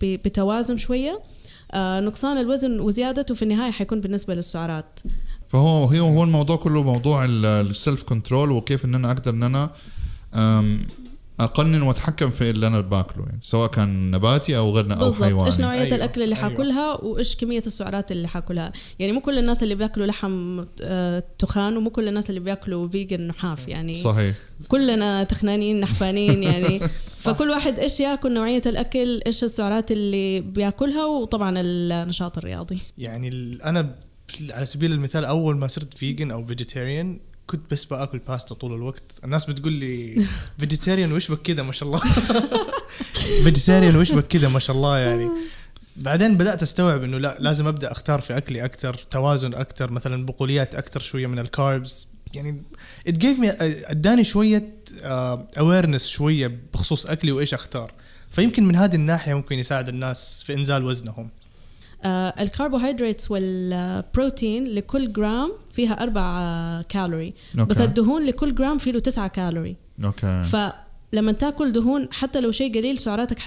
بتوازن 0.00 0.76
شوية. 0.76 1.20
آه 1.72 2.00
نقصان 2.00 2.38
الوزن 2.38 2.80
وزيادته 2.80 3.34
في 3.34 3.42
النهاية 3.42 3.70
حيكون 3.70 4.00
بالنسبة 4.00 4.34
للسعرات. 4.34 5.00
فهو 5.46 5.84
هو 5.84 6.24
الموضوع 6.24 6.56
كله 6.56 6.82
موضوع 6.82 7.24
ال 7.24 7.40
self 7.40 8.02
control 8.02 8.50
وكيف 8.50 8.84
إن 8.84 8.94
أنا 8.94 9.10
أقدر 9.12 9.34
إن 9.34 9.42
أنا 9.42 9.70
اقنن 11.40 11.82
وأتحكم 11.82 12.30
في 12.30 12.50
اللي 12.50 12.66
أنا 12.66 12.80
باكله 12.80 13.24
يعني 13.26 13.40
سواء 13.42 13.70
كان 13.70 14.10
نباتي 14.10 14.56
أو 14.56 14.70
غير 14.70 14.84
أو 14.84 14.98
بالضبط. 14.98 15.22
إيش 15.22 15.32
حيواني. 15.32 15.62
نوعية 15.62 15.78
أيوة، 15.78 15.84
أيوة. 15.84 15.96
الاكل 15.96 16.22
اللي 16.22 16.36
أيوة. 16.36 16.48
حاكلها 16.48 17.04
وإيش 17.04 17.36
كمية 17.36 17.62
السعرات 17.66 18.12
اللي 18.12 18.28
حاكلها؟ 18.28 18.72
يعني 18.98 19.12
مو 19.12 19.20
كل 19.20 19.38
الناس 19.38 19.62
اللي 19.62 19.74
بياكلوا 19.74 20.06
لحم 20.06 20.64
آه، 20.82 21.22
تخان 21.38 21.76
ومو 21.76 21.90
كل 21.90 22.08
الناس 22.08 22.30
اللي 22.30 22.40
بياكلوا 22.40 22.88
vegan 22.88 23.26
نحاف 23.26 23.68
يعني 23.68 23.94
صحيح. 23.94 24.34
كلنا 24.68 25.24
تخنانين 25.24 25.80
نحفانين 25.80 26.42
يعني. 26.42 26.78
فكل 27.24 27.50
واحد 27.50 27.78
إيش 27.78 28.00
ياكل 28.00 28.34
نوعية 28.34 28.62
الأكل 28.66 29.22
إيش 29.26 29.44
السعرات 29.44 29.92
اللي 29.92 30.40
بياكلها 30.40 31.04
وطبعا 31.06 31.54
النشاط 31.56 32.38
الرياضي. 32.38 32.78
يعني 32.98 33.58
أنا 33.64 33.94
على 34.50 34.66
سبيل 34.66 34.92
المثال 34.92 35.24
أول 35.24 35.56
ما 35.56 35.66
صرت 35.66 35.94
vegan 35.94 36.30
أو 36.30 36.44
vegetarian 36.44 37.20
كنت 37.46 37.62
بس 37.70 37.84
بآكل 37.84 38.18
باستا 38.18 38.54
طول 38.54 38.74
الوقت. 38.74 39.12
الناس 39.24 39.44
بتقول 39.44 39.72
لي 39.72 40.26
vegetarian 40.58 41.12
وش 41.12 41.30
بك 41.30 41.42
كذا 41.42 41.62
ما 41.62 41.72
شاء 41.72 41.88
الله. 41.88 42.00
vegetarian 43.44 43.96
وش 43.96 44.12
بك 44.12 44.26
كذا 44.26 44.48
ما 44.48 44.58
شاء 44.58 44.76
الله 44.76 44.98
يعني. 44.98 45.30
بعدين 45.96 46.36
بدأت 46.36 46.62
أستوعب 46.62 47.02
إنه 47.02 47.18
لا 47.18 47.36
لازم 47.40 47.66
أبدأ 47.66 47.92
أختار 47.92 48.20
في 48.20 48.36
أكلي 48.36 48.64
أكثر 48.64 48.94
توازن 48.94 49.54
أكثر 49.54 49.90
مثلا 49.90 50.26
بقوليات 50.26 50.74
أكثر 50.74 51.00
شوية 51.00 51.26
من 51.26 51.38
ال 51.38 51.50
carbs 51.50 52.08
يعني 52.34 52.62
it 53.08 53.12
gave 53.12 53.40
me 53.42 53.56
أداني 53.90 54.24
شوية 54.24 54.68
awareness 55.58 56.06
شوية 56.06 56.60
بخصوص 56.74 57.06
أكلي 57.06 57.32
وإيش 57.32 57.54
أختار. 57.54 57.92
فيمكن 58.30 58.64
من 58.64 58.76
هذه 58.76 58.94
الناحية 58.94 59.34
ممكن 59.34 59.58
يساعد 59.58 59.88
الناس 59.88 60.42
في 60.42 60.54
إنزال 60.54 60.84
وزنهم. 60.84 61.24
آه 61.24 61.45
الكربوهيدرات 62.04 63.30
والبروتين 63.30 64.66
لكل 64.66 65.12
جرام 65.12 65.52
فيها 65.72 66.02
أربعة 66.02 66.82
calorie 66.82 67.34
okay. 67.58 67.68
بس 67.70 67.80
الدهون 67.80 68.26
لكل 68.26 68.54
جرام 68.54 68.78
فيه 68.78 68.90
له 68.92 68.98
تسعة 68.98 69.28
calorie 69.28 69.76
okay 70.04 70.44
فلما 70.44 71.32
تاكل 71.32 71.72
دهون 71.72 72.08
حتى 72.12 72.40
لو 72.40 72.50
شيء 72.50 72.78
قليل 72.78 72.98
سعراتك. 72.98 73.38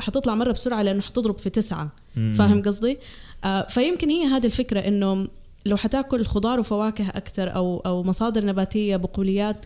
حتطلع 0.00 0.34
مرة 0.34 0.52
بسرعة 0.52 0.82
لأنه 0.82 1.02
حتضرب 1.02 1.38
في 1.38 1.50
تسعة 1.50 1.92
مم. 2.16 2.34
فاهم 2.38 2.62
قصدي؟ 2.62 2.98
آه 3.44 3.66
فيمكن 3.66 4.08
هي 4.10 4.26
هذه 4.26 4.46
الفكرة 4.46 4.80
إنه 4.80 5.28
لو 5.66 5.76
حتاكل 5.76 6.24
خضار 6.24 6.60
وفواكه 6.60 7.08
أكثر 7.08 7.56
أو 7.56 7.82
أو 7.86 8.02
مصادر 8.02 8.46
نباتية 8.46 8.96
بقوليات 8.96 9.58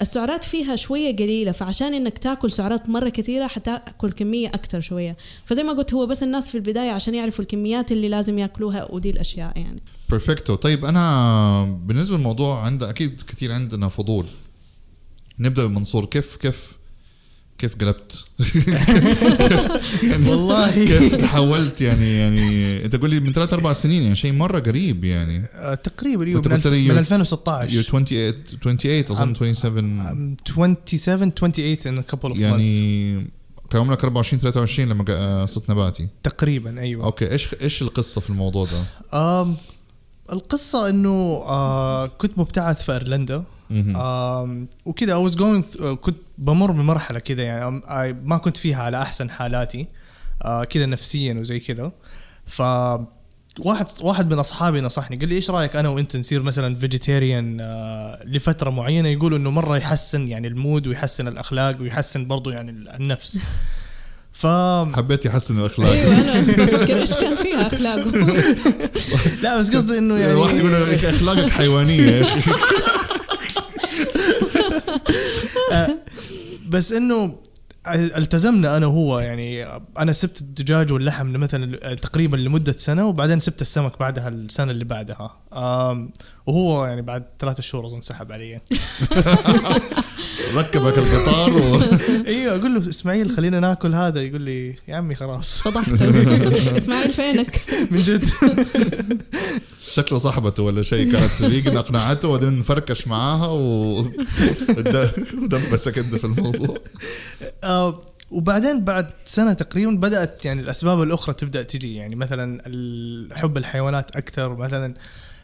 السعرات 0.00 0.44
فيها 0.44 0.76
شوية 0.76 1.16
قليلة 1.16 1.52
فعشان 1.52 1.94
إنك 1.94 2.18
تاكل 2.18 2.52
سعرات 2.52 2.90
مرة 2.90 3.08
كثيرة 3.08 3.46
حتاكل 3.46 4.12
كمية 4.12 4.48
أكثر 4.48 4.80
شوية. 4.80 5.16
فزي 5.44 5.62
ما 5.62 5.72
قلت 5.72 5.94
هو 5.94 6.06
بس 6.06 6.22
الناس 6.22 6.48
في 6.48 6.54
البداية 6.54 6.90
عشان 6.90 7.14
يعرفوا 7.14 7.44
الكميات 7.44 7.92
اللي 7.92 8.08
لازم 8.08 8.38
ياكلوها 8.38 8.92
ودي 8.92 9.10
الأشياء 9.10 9.58
يعني. 9.58 9.82
بيرفكتو 10.10 10.54
طيب 10.54 10.84
أنا 10.84 11.64
بالنسبة 11.64 12.16
للموضوع 12.16 12.64
عند 12.64 12.82
أكيد 12.82 13.20
كثير 13.20 13.52
عندنا 13.52 13.88
فضول. 13.88 14.26
نبدأ 15.38 15.66
بمنصور. 15.66 16.04
كيف 16.04 16.36
كيف 16.36 16.78
كيف 17.64 17.76
قلبت؟ 17.76 18.24
يعني 20.02 20.28
والله. 20.30 20.70
كيف 20.84 21.14
تحولت 21.16 21.80
يعني 21.80 22.18
يعني 22.18 22.84
انت 22.84 22.96
تقول 22.96 23.10
لي 23.10 23.20
من 23.20 23.32
ثلاث 23.32 23.52
أربع 23.52 23.72
سنين 23.72 24.02
يعني 24.02 24.16
شيء 24.16 24.32
مرة 24.32 24.58
قريب 24.60 25.04
يعني. 25.04 25.42
آه، 25.54 25.74
تقريبا 25.74 26.24
أيوه 26.26 26.42
من, 26.46 26.52
الف... 26.52 26.66
من 26.66 26.88
you're- 26.94 26.98
2016 26.98 27.82
you're 27.82 27.86
28 27.86 28.32
28 28.62 29.04
أظن 29.10 29.34
27 29.34 30.00
I'm 30.00 30.50
27 30.50 31.30
28 31.34 31.76
in 31.76 31.98
a 31.98 32.02
couple 32.14 32.30
of 32.32 32.36
months. 32.36 32.40
يعني 32.40 33.14
كان 33.70 33.80
عمرك 33.80 34.04
24 34.04 34.40
23 34.40 34.88
لما 34.88 35.04
قا- 35.04 35.46
صرت 35.46 35.70
نباتي؟ 35.70 36.08
تقريبا 36.22 36.80
أيوه. 36.80 37.04
okay 37.04 37.32
إيش 37.32 37.48
إيش 37.62 37.82
القصة 37.82 38.20
في 38.20 38.30
الموضوع 38.30 38.66
ده؟ 38.66 38.82
آم 39.18 39.56
القصة 40.32 40.88
إنه 40.88 41.10
آه 41.46 42.06
كنت 42.06 42.38
مبتعث 42.38 42.82
في 42.82 42.92
أيرلندا. 42.92 43.44
وكذا 44.84 45.14
I 45.14 45.28
was 45.30 45.34
going 45.34 45.62
th- 45.74 45.82
كنت 45.82 46.16
بمر 46.38 46.70
بمرحلة 46.70 47.18
كذا 47.18 47.42
يعني 47.42 47.80
um, 47.80 47.84
I 47.84 48.14
ما 48.24 48.36
كنت 48.36 48.56
فيها 48.56 48.82
على 48.82 49.02
أحسن 49.02 49.30
حالاتي 49.30 49.86
آه 50.44 50.64
كذا 50.64 50.86
نفسيا 50.86 51.34
وزي 51.34 51.60
كذا. 51.60 51.92
ف 52.46 52.62
واحد 53.58 53.86
واحد 54.00 54.32
من 54.32 54.38
أصحابي 54.38 54.80
نصحني 54.80 55.16
قال 55.16 55.28
لي 55.28 55.34
إيش 55.34 55.50
رأيك 55.50 55.76
أنا 55.76 55.88
وأنت 55.88 56.16
نصير 56.16 56.42
مثلا 56.42 56.76
vegetarian 56.76 57.56
آه 57.60 58.18
لفترة 58.24 58.70
معينة؟ 58.70 59.08
يقولوا 59.08 59.38
إنه 59.38 59.50
مرة 59.50 59.76
يحسن 59.76 60.28
يعني 60.28 60.48
ال 60.48 60.56
mood 60.56 60.86
ويحسن 60.86 61.28
الأخلاق 61.28 61.80
ويحسن 61.80 62.26
برضو 62.26 62.50
يعني 62.50 62.70
النفس. 62.70 63.38
ف 64.32 64.46
حبيت 64.96 65.24
يحسن 65.24 65.58
الأخلاق. 65.60 65.90
أيوه 65.90 66.20
أنا 66.20 66.40
بفكر 66.40 67.00
إيش 67.00 67.12
كان 67.12 67.36
فيها 67.36 67.66
أخلاقه. 67.66 68.10
لا 69.42 69.58
بس 69.58 69.76
قصدي 69.76 69.98
إنه 69.98 70.14
يعني 70.18 70.34
واحد 70.34 70.56
يقول 70.56 70.74
أخلاقك 71.04 71.50
حيوانية 71.50 72.00
يا 72.10 72.22
أخي 72.22 72.40
بس 76.74 76.92
إنه 76.92 77.38
التزمنا 77.92 78.76
أنا 78.76 78.86
وهو 78.86 79.18
يعني 79.18 79.64
أنا 79.98 80.12
سبت 80.12 80.40
الدجاج 80.40 80.92
واللحم 80.92 81.26
مثلا 81.26 81.94
تقريبا 81.94 82.36
لمدة 82.36 82.74
سنة 82.78 83.06
وبعدين 83.06 83.40
سبت 83.40 83.62
السمك 83.62 83.98
بعدها 83.98 84.28
السنة 84.28 84.70
اللي 84.70 84.84
بعدها. 84.84 85.40
وهو 86.46 86.86
يعني 86.86 87.02
بعد 87.02 87.24
ثلاثة 87.40 87.62
شهور 87.62 87.86
أظن 87.86 88.00
سحب 88.00 88.32
علي. 88.32 88.60
ركبك 90.54 90.98
القطار 90.98 91.52
و... 91.56 91.82
أيوه 92.26 92.56
أقول 92.56 92.74
له 92.74 92.90
إسماعيل 92.90 93.30
خلينا 93.30 93.60
ناكل 93.60 93.94
هذا 93.94 94.22
يقول 94.22 94.40
لي 94.40 94.76
يا 94.88 94.96
عمي 94.96 95.14
خلاص. 95.14 95.60
فضحت 95.60 95.88
إسماعيل 96.82 97.12
فينك؟ 97.12 97.60
من 97.90 98.02
جد. 98.02 98.28
شكله 99.92 100.18
صاحبته 100.18 100.62
ولا 100.62 100.82
شيء 100.82 101.12
كانت 101.12 101.30
فيجن 101.30 101.76
اقنعته 101.76 102.28
وبعدين 102.28 102.62
فركش 102.62 103.06
معاها 103.06 103.48
و... 103.48 103.98
ودبسك 105.42 105.98
انت 105.98 106.14
في 106.14 106.24
الموضوع. 106.24 106.76
آه، 107.64 107.73
وبعدين 108.30 108.84
بعد 108.84 109.10
سنة 109.24 109.52
تقريبا 109.52 109.92
بدأت 109.92 110.44
يعني 110.44 110.60
الأسباب 110.60 111.02
الأخرى 111.02 111.34
تبدأ 111.34 111.62
تجي. 111.62 111.94
يعني 111.94 112.14
مثلا 112.16 112.62
حب 113.36 113.56
الحيوانات 113.56 114.16
أكثر. 114.16 114.56
مثلا 114.56 114.94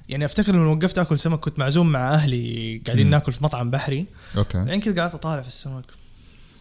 يعني 0.09 0.25
أفتكر 0.25 0.53
لما 0.53 0.73
وقفت 0.73 0.99
آكل 0.99 1.19
سمك 1.19 1.41
كنت 1.41 1.59
معزوم 1.59 1.93
مع 1.93 2.15
أهلي 2.15 2.83
قاعدين 2.87 3.05
مم. 3.07 3.11
ناكل 3.11 3.33
في 3.33 3.45
مطعم 3.45 3.71
بحري. 3.71 4.07
okay. 4.37 4.59
يعني 4.59 4.79
كذا 4.79 5.03
قعدت 5.03 5.15
أطالع 5.15 5.43
في 5.43 5.49
السمك. 5.49 5.85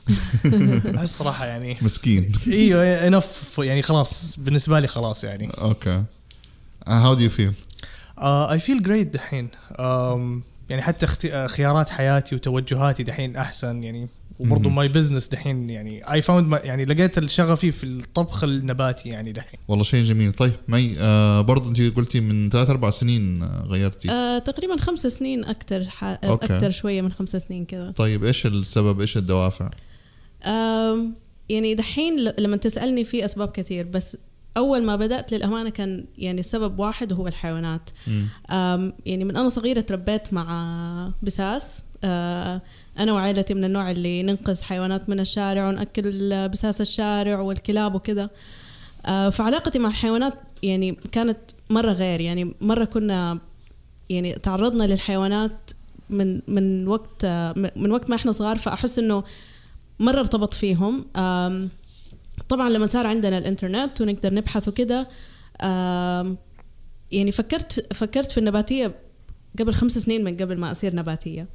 أحس 0.97 1.17
صراحة 1.17 1.45
يعني 1.45 1.77
مسكين. 1.81 2.31
إيوه 2.47 3.07
enough 3.07 3.59
يعني 3.63 3.81
خلاص 3.81 4.35
بالنسبة 4.39 4.79
لي 4.79 4.87
خلاص 4.87 5.23
يعني. 5.23 5.49
okay. 5.61 6.03
How 6.87 7.13
do 7.13 7.21
you 7.21 7.29
feel 7.29 7.53
I 8.21 8.59
feel 8.59 8.83
great 8.83 9.13
دحين. 9.13 9.49
آم، 9.79 10.43
يعني 10.69 10.81
حتى 10.81 11.29
آه، 11.31 11.47
خيارات 11.47 11.89
حياتي 11.89 12.35
وتوجهاتي 12.35 13.03
دحين 13.03 13.35
أحسن. 13.35 13.83
يعني 13.83 14.07
وبرضه. 14.39 14.69
my 14.69 14.87
business 14.87 15.27
دحين 15.27 15.69
يعني 15.69 16.11
I 16.13 16.21
found 16.21 16.59
يعني 16.63 16.85
لقيت 16.85 17.29
شغفي 17.29 17.71
في 17.71 17.83
الطبخ 17.83 18.43
النباتي 18.43 19.09
يعني 19.09 19.31
دحين. 19.31 19.59
والله 19.67 19.83
شيء 19.83 20.03
جميل. 20.03 20.33
طيب 20.33 20.53
مي 20.67 20.95
آه 20.99 21.41
برضه 21.41 21.69
انت 21.69 21.81
قلتي 21.97 22.19
من 22.19 22.49
ثلاث 22.49 22.69
أربع 22.69 22.89
سنين 22.89 23.43
آه، 23.43 23.63
غيرتي. 23.67 24.11
آه 24.11 24.39
تقريبا 24.39 24.77
خمس 24.77 25.07
سنين 25.07 25.45
أكثر 25.45 25.85
ح... 25.89 26.03
أكثر 26.03 26.71
شوية 26.71 27.01
من 27.01 27.11
خمس 27.11 27.35
سنين 27.35 27.65
كذا. 27.65 27.91
طيب 27.91 28.23
إيش 28.23 28.45
السبب؟ 28.45 29.01
إيش 29.01 29.17
الدوافع؟ 29.17 29.69
آم، 30.45 31.13
يعني 31.49 31.75
دحين 31.75 32.19
ل- 32.19 32.33
لما 32.39 32.57
تسألني 32.57 33.03
في 33.05 33.25
أسباب 33.25 33.47
كثير 33.51 33.85
بس 33.87 34.17
أول 34.57 34.83
ما 34.85 34.95
بدأت 34.95 35.31
للأمانة 35.31 35.69
كان 35.69 36.05
يعني 36.17 36.39
السبب 36.39 36.79
واحد 36.79 37.11
وهو 37.13 37.27
الحيوانات. 37.27 37.89
يعني 39.05 39.23
من 39.23 39.35
أنا 39.37 39.49
صغيرة 39.49 39.81
تربيت 39.81 40.33
مع 40.33 41.11
بساس. 41.23 41.83
آه، 42.03 42.61
أنا 42.99 43.13
وعائلتي 43.13 43.53
من 43.53 43.63
النوع 43.63 43.91
اللي 43.91 44.23
ننقذ 44.23 44.63
حيوانات 44.63 45.09
من 45.09 45.19
الشارع 45.19 45.67
ونأكل 45.67 46.47
بساس 46.49 46.81
الشارع 46.81 47.39
والكلاب 47.39 47.95
وكذا. 47.95 48.29
آه، 49.05 49.29
فعلاقتي 49.29 49.79
مع 49.79 49.89
الحيوانات 49.89 50.33
يعني 50.63 50.97
كانت 51.11 51.37
مرة 51.69 51.91
غير. 51.91 52.21
يعني 52.21 52.53
مرة 52.61 52.85
كنا 52.85 53.39
يعني 54.09 54.33
تعرضنا 54.33 54.83
للحيوانات 54.83 55.71
من 56.09 56.41
من 56.47 56.87
وقت 56.87 57.25
من 57.75 57.91
وقت 57.91 58.09
ما 58.09 58.15
إحنا 58.15 58.31
صغار 58.31 58.57
فأحس 58.57 58.99
إنه 58.99 59.23
مرة 59.99 60.19
ارتبط 60.19 60.53
فيهم. 60.53 61.05
طبعا 62.49 62.69
لما 62.69 62.87
صار 62.87 63.07
عندنا 63.07 63.37
الإنترنت 63.37 64.01
ونقدر 64.01 64.33
نبحث 64.33 64.69
آم، 65.61 66.37
يعني 67.11 67.31
فكرت 67.31 67.93
فكرت 67.93 68.31
في 68.31 68.37
النباتية 68.37 68.95
قبل 69.59 69.73
خمس 69.73 69.97
سنين 69.97 70.23
من 70.23 70.37
قبل 70.37 70.59
ما 70.59 70.71
أصير 70.71 70.95
نباتية. 70.95 71.47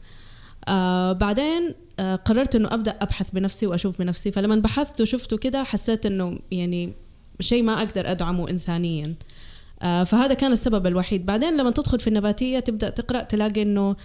آه 0.68 1.12
بعدين 1.12 1.74
آه 1.98 2.16
قررت 2.16 2.54
إنه 2.54 2.74
أبدأ 2.74 2.90
أبحث 3.00 3.26
بنفسي 3.32 3.66
وأشوف 3.66 3.98
بنفسي 3.98 4.30
فلما 4.30 4.56
بحثت 4.56 5.00
وشفته 5.00 5.36
كده 5.36 5.64
حسيت 5.64 6.06
إنه 6.06 6.38
يعني 6.50 6.92
شيء 7.40 7.62
ما 7.62 7.78
أقدر 7.78 8.10
أدعمه 8.10 8.50
انسانيا 8.50 9.14
آه 9.82 10.04
فهذا 10.04 10.34
كان 10.34 10.52
السبب 10.52 10.86
الوحيد 10.86 11.26
بعدين 11.26 11.56
لما 11.56 11.70
تدخل 11.70 12.00
في 12.00 12.08
النباتية 12.08 12.58
تبدأ 12.58 12.90
تقرأ 12.90 13.22
تلاقي 13.22 13.62
إنه 13.62 13.96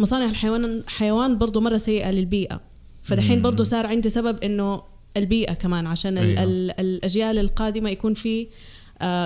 مصانع 0.00 0.24
الحيوان 0.24 0.82
حيوان 0.86 1.38
برضه 1.38 1.60
مرة 1.60 1.76
سيئة 1.76 2.10
للبيئة 2.10 2.60
فدحين. 3.02 3.42
برضه 3.42 3.64
صار 3.64 3.86
عندي 3.86 4.10
سبب 4.10 4.44
إنه 4.44 4.82
البيئة 5.16 5.54
كمان 5.54 5.86
عشان 5.86 6.18
أيوة. 6.18 6.42
ال 6.42 6.80
الأجيال 6.80 7.38
القادمة 7.38 7.90
يكون 7.90 8.14
في 8.14 8.42
آه، 8.42 8.46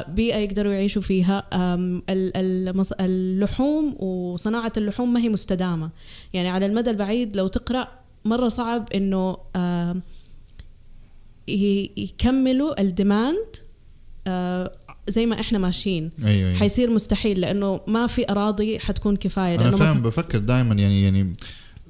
بيئة 0.09 0.37
يقدروا 0.37 0.73
يعيشوا 0.73 1.03
فيها. 1.03 1.49
اللحوم 3.01 3.97
وصناعة 4.03 4.73
اللحوم 4.77 5.13
ما 5.13 5.21
هي 5.21 5.29
مستدامة. 5.29 5.91
يعني 6.33 6.49
على 6.49 6.67
المدى 6.67 6.91
البعيد 6.91 7.37
لو 7.37 7.47
تقرأ 7.47 7.89
مرة 8.25 8.49
صعب 8.49 8.89
إنه 8.95 9.37
يكملوا 11.97 12.81
الديماند 12.81 13.57
آه، 14.27 14.73
زي 15.09 15.27
ما 15.27 15.41
إحنا 15.41 15.59
ماشيين. 15.59 16.11
أيوه 16.25 16.49
أيوه. 16.49 16.59
حيصير 16.59 16.91
مستحيل 16.91 17.41
لأنه 17.41 17.81
ما 17.87 18.07
في 18.07 18.31
أراضي 18.31 18.79
حتكون 18.79 19.17
كفاية. 19.17 19.55
أنا 19.55 19.63
لأنه 19.63 19.77
فاهم 19.77 20.03
بفكر 20.03 20.39
دائما 20.39 20.75
يعني 20.75 21.03
يعني 21.03 21.35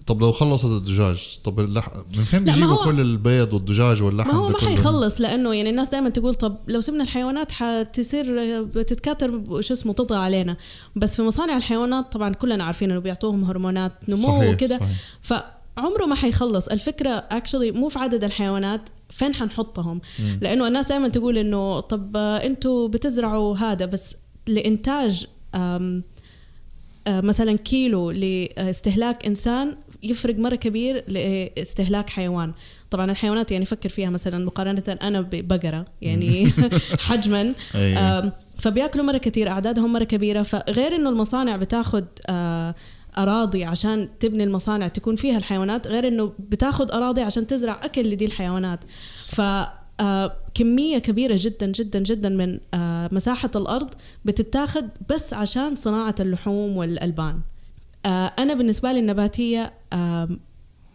طب 0.08 0.20
لو 0.20 0.32
خلصت 0.32 0.64
الدجاج 0.64 1.38
طب 1.44 1.60
اللح... 1.60 1.88
من 2.18 2.24
فين 2.24 2.44
بيجيبوا 2.44 2.68
هو- 2.74 2.84
كل 2.84 3.00
البيض 3.00 3.52
والدجاج 3.52 4.02
واللحم 4.02 4.28
ما 4.28 4.34
هو 4.34 4.48
ما؟ 4.48 4.58
حيخلص 4.58 5.20
لأنه 5.20 5.54
يعني 5.54 5.70
الناس 5.70 5.88
دائما 5.88 6.08
تقول 6.08 6.34
طب 6.34 6.56
لو 6.68 6.80
سبنا 6.80 7.02
الحيوانات 7.04 7.52
حتصير 7.52 8.24
بتتكاثر 8.62 9.60
شو 9.60 9.74
اسمه 9.74 9.92
تطغى 9.92 10.18
علينا. 10.18 10.56
بس 10.96 11.16
في 11.16 11.22
مصانع 11.22 11.56
الحيوانات 11.56 12.12
طبعا 12.12 12.32
كلنا 12.34 12.64
عارفين 12.64 12.90
إنه 12.90 13.00
بيعطوهم 13.00 13.44
هرمونات 13.44 13.92
نمو 14.08 14.50
وكده. 14.52 14.80
فعمره 15.20 16.04
ما 16.08 16.14
حيخلص. 16.14 16.68
الفكرة 16.68 17.10
اكشلي 17.10 17.70
مو 17.72 17.88
في 17.88 17.98
عدد 17.98 18.24
الحيوانات 18.24 18.80
فين 19.10 19.34
حنحطهم؟ 19.34 20.00
لأنه 20.40 20.66
الناس 20.68 20.86
دائما 20.88 21.08
تقول 21.08 21.38
إنه 21.38 21.80
طب 21.80 22.16
أنتوا 22.16 22.88
بتزرعوا 22.88 23.56
هذا 23.56 23.86
بس 23.86 24.14
لإنتاج 24.46 25.26
آم، 25.54 26.02
آه، 27.06 27.20
مثلا 27.20 27.56
كيلو 27.56 28.10
لإستهلاك 28.10 29.26
إنسان 29.26 29.76
يفرق 30.02 30.38
مرة 30.38 30.54
كبير 30.54 31.04
لاستهلاك 31.08 32.10
حيوان. 32.10 32.52
طبعا 32.90 33.10
الحيوانات 33.10 33.52
يعني 33.52 33.64
فكر 33.64 33.88
فيها 33.88 34.10
مثلا 34.10 34.44
مقارنة 34.44 34.98
أنا 35.02 35.20
ببقرة 35.20 35.84
يعني 36.02 36.52
حجما. 37.08 37.54
فبياكلوا 38.58 39.04
مرة 39.04 39.18
كثير 39.18 39.48
أعدادهم 39.48 39.92
مرة 39.92 40.04
كبيرة. 40.04 40.42
فغير 40.42 40.96
إنه 40.96 41.10
المصانع 41.10 41.56
بتاخذ 41.56 42.04
أراضي 43.18 43.64
عشان 43.64 44.08
تبني 44.20 44.44
المصانع 44.44 44.88
تكون 44.88 45.16
فيها 45.16 45.38
الحيوانات 45.38 45.86
غير 45.86 46.08
إنه 46.08 46.32
بتاخذ 46.38 46.92
أراضي 46.92 47.22
عشان 47.22 47.46
تزرع 47.46 47.84
أكل 47.84 48.10
لدي 48.10 48.24
الحيوانات. 48.24 48.80
ف 49.16 49.42
كمية 50.54 50.98
كبيرة 50.98 51.34
جدا 51.38 51.66
جدا 51.66 51.98
جدا 51.98 52.28
من 52.28 52.58
مساحة 53.12 53.50
الأرض 53.56 53.88
بتتاخد 54.24 54.88
بس 55.10 55.34
عشان 55.34 55.74
صناعة 55.74 56.14
اللحوم 56.20 56.76
والألبان. 56.76 57.40
أنا 58.06 58.54
بالنسبة 58.54 58.92
لي 58.92 59.00
النباتية 59.00 59.72
آم، 59.92 60.40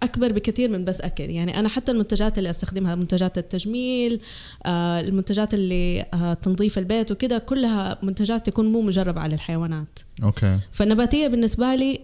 أكبر 0.04 0.32
بكثير 0.34 0.70
من 0.70 0.86
بس 0.86 1.02
أكل. 1.02 1.30
يعني 1.30 1.60
أنا 1.60 1.70
حتى 1.70 1.92
المنتجات 1.92 2.38
اللي 2.38 2.50
أستخدمها 2.50 2.96
منتجات 2.96 3.38
التجميل 3.38 4.22
آه، 4.66 5.00
المنتجات 5.00 5.54
اللي 5.54 6.06
آه، 6.14 6.34
تنظيف 6.34 6.78
البيت 6.78 7.12
وكده 7.12 7.38
كلها 7.38 7.98
منتجات 8.04 8.46
تكون 8.46 8.72
مو 8.72 8.82
مجربة 8.82 9.22
على 9.22 9.36
الحيوانات. 9.36 10.00
أوكي. 10.24 10.60
فالنباتية 10.72 11.28
بالنسبة 11.28 11.76
لي 11.76 12.00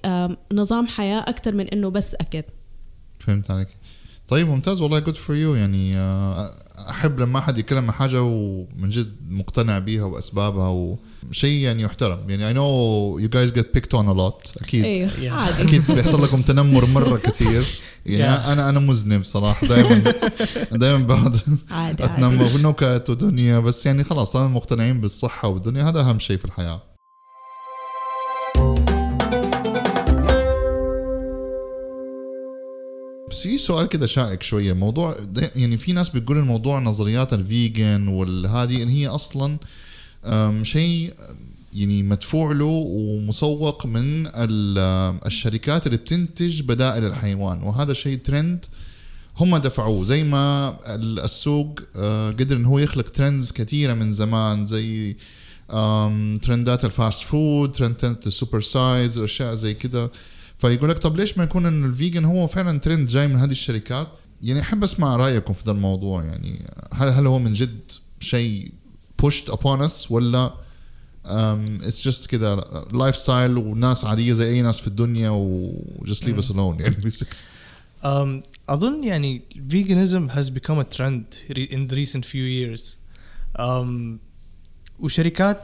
نظام 0.53 0.87
حياة 0.87 1.19
أكثر 1.19 1.55
من 1.55 1.67
إنه 1.67 1.89
بس 1.89 2.15
أكل. 2.15 2.43
فهمت 3.19 3.51
عليك. 3.51 3.67
طيب 4.29 4.47
ممتاز 4.47 4.81
والله 4.81 4.99
good 4.99 5.15
for 5.15 5.35
you 5.35 5.55
يعني 5.55 5.97
آه، 5.97 6.51
أحب 6.89 7.19
لما 7.19 7.39
أحد 7.39 7.57
يتكلم 7.57 7.85
عن 7.85 7.91
حاجة 7.91 8.21
ومن 8.23 8.89
جد 8.89 9.11
مقتنع 9.29 9.79
بيها 9.79 10.03
وأسبابها 10.03 10.97
وشيء 11.29 11.59
يعني 11.59 11.83
يحترم. 11.83 12.19
يعني 12.29 12.53
I 12.53 12.55
know 12.57 13.19
you 13.25 13.29
guys 13.35 13.59
get 13.59 13.65
picked 13.73 13.93
on 13.93 14.05
a 14.07 14.13
lot 14.19 14.61
أكيد. 14.63 14.83
أيوه 14.85 15.49
أكيد 15.61 15.91
بيحصل 15.91 16.23
لكم 16.23 16.41
تنمر 16.41 16.85
مرة 16.85 17.17
كثير 17.17 17.65
يعني 18.05 18.37
Yeah. 18.37 18.47
أنا 18.47 18.69
أنا 18.69 18.79
مذنب 18.79 19.23
صراحة 19.23 19.67
دائما 19.67 20.13
دائما 20.71 21.03
بقعد 21.03 21.39
عادي 21.71 22.05
أتنمر. 22.05 22.49
ونكت 22.55 23.09
ودنيا 23.09 23.59
بس 23.59 23.85
يعني 23.85 24.03
خلاص 24.03 24.31
طالما 24.31 24.49
مقتنعين 24.49 25.01
بالصحة 25.01 25.47
والدنيا. 25.47 25.89
هذا 25.89 25.99
أهم 25.99 26.19
شيء 26.19 26.37
في 26.37 26.45
الحياة. 26.45 26.81
بس 33.29 33.39
في 33.39 33.57
سؤال 33.57 33.87
كده 33.87 34.07
شائك 34.07 34.43
شوية. 34.43 34.73
موضوع 34.73 35.15
يعني 35.55 35.77
في 35.77 35.93
ناس 35.93 36.09
بتقول 36.09 36.37
الموضوع 36.37 36.79
نظريات 36.79 37.33
ال 37.33 37.46
vegan 37.46 38.07
والهذه 38.07 38.83
إن 38.83 38.87
هي 38.89 39.07
أصلا 39.07 39.57
شيء 40.63 41.13
يعني 41.73 42.03
مدفوع 42.03 42.51
له 42.51 42.65
ومسوق 42.65 43.85
من 43.85 44.27
ال- 44.27 45.19
الشركات 45.25 45.85
اللي 45.87 45.97
بتنتج 45.97 46.61
بدائل 46.61 47.05
الحيوان. 47.05 47.63
وهذا 47.63 47.93
شيء 47.93 48.17
ترند 48.17 48.65
هم 49.37 49.57
دفعوه. 49.57 50.03
زي 50.05 50.23
ما 50.23 50.77
ال- 50.87 51.19
السوق 51.19 51.79
آه، 51.95 52.29
قدر 52.31 52.55
انه 52.55 52.69
هو 52.69 52.79
يخلق 52.79 53.09
trends 53.09 53.51
كثيرة 53.51 53.93
من 53.93 54.11
زمان 54.11 54.65
زي 54.65 55.15
ترندات 56.41 56.85
ال 56.85 56.93
fast 56.93 57.21
food 57.21 57.71
ترندات 57.71 58.27
ال 58.27 58.33
super 58.33 58.61
size 58.61 59.17
أشياء 59.17 59.53
زي 59.55 59.73
كده. 59.73 60.11
فيقول 60.59 60.89
لك 60.89 60.97
طب 60.97 61.15
ليش 61.15 61.37
ما 61.37 61.43
يكون 61.43 61.65
انه 61.65 61.85
ال 61.85 61.92
vegan 61.92 62.25
هو 62.25 62.47
فعلا 62.47 62.79
ترند 62.79 63.07
جاي 63.07 63.27
من 63.27 63.35
هذه 63.35 63.51
الشركات؟ 63.51 64.07
يعني 64.43 64.61
أحب 64.61 64.83
أسمع 64.83 65.15
رأيكم 65.15 65.53
في 65.53 65.63
ذا 65.65 65.71
الموضوع 65.71 66.23
يعني 66.23 66.65
هل 66.93 67.07
هل 67.07 67.27
هو 67.27 67.39
من 67.39 67.53
جد 67.53 67.91
شيء 68.19 68.71
pushed 69.21 69.51
upon 69.51 69.79
us 69.89 70.11
ولا 70.11 70.53
um, 71.25 71.83
it's 71.83 72.03
just 72.09 72.27
كده 72.27 72.63
lifestyle 72.93 73.57
وناس 73.57 74.05
عادية 74.05 74.33
زي 74.33 74.49
أي 74.49 74.61
ناس 74.61 74.79
في 74.79 74.87
الدنيا 74.87 75.29
و 75.29 75.71
just 76.05 76.23
leave 76.23 76.41
us 76.43 76.49
alone 76.49 76.81
يعني 76.81 76.95
Um, 78.01 78.41
أظن 78.69 79.03
يعني 79.03 79.41
veganism 79.69 80.29
has 80.29 80.49
become 80.49 80.79
a 80.79 80.85
trend 80.97 81.25
re- 81.57 81.67
in 81.71 81.87
the 81.87 81.95
recent 81.95 82.25
few 82.25 82.43
years. 82.43 82.97
Um, 83.59 84.19
وشركات 84.99 85.63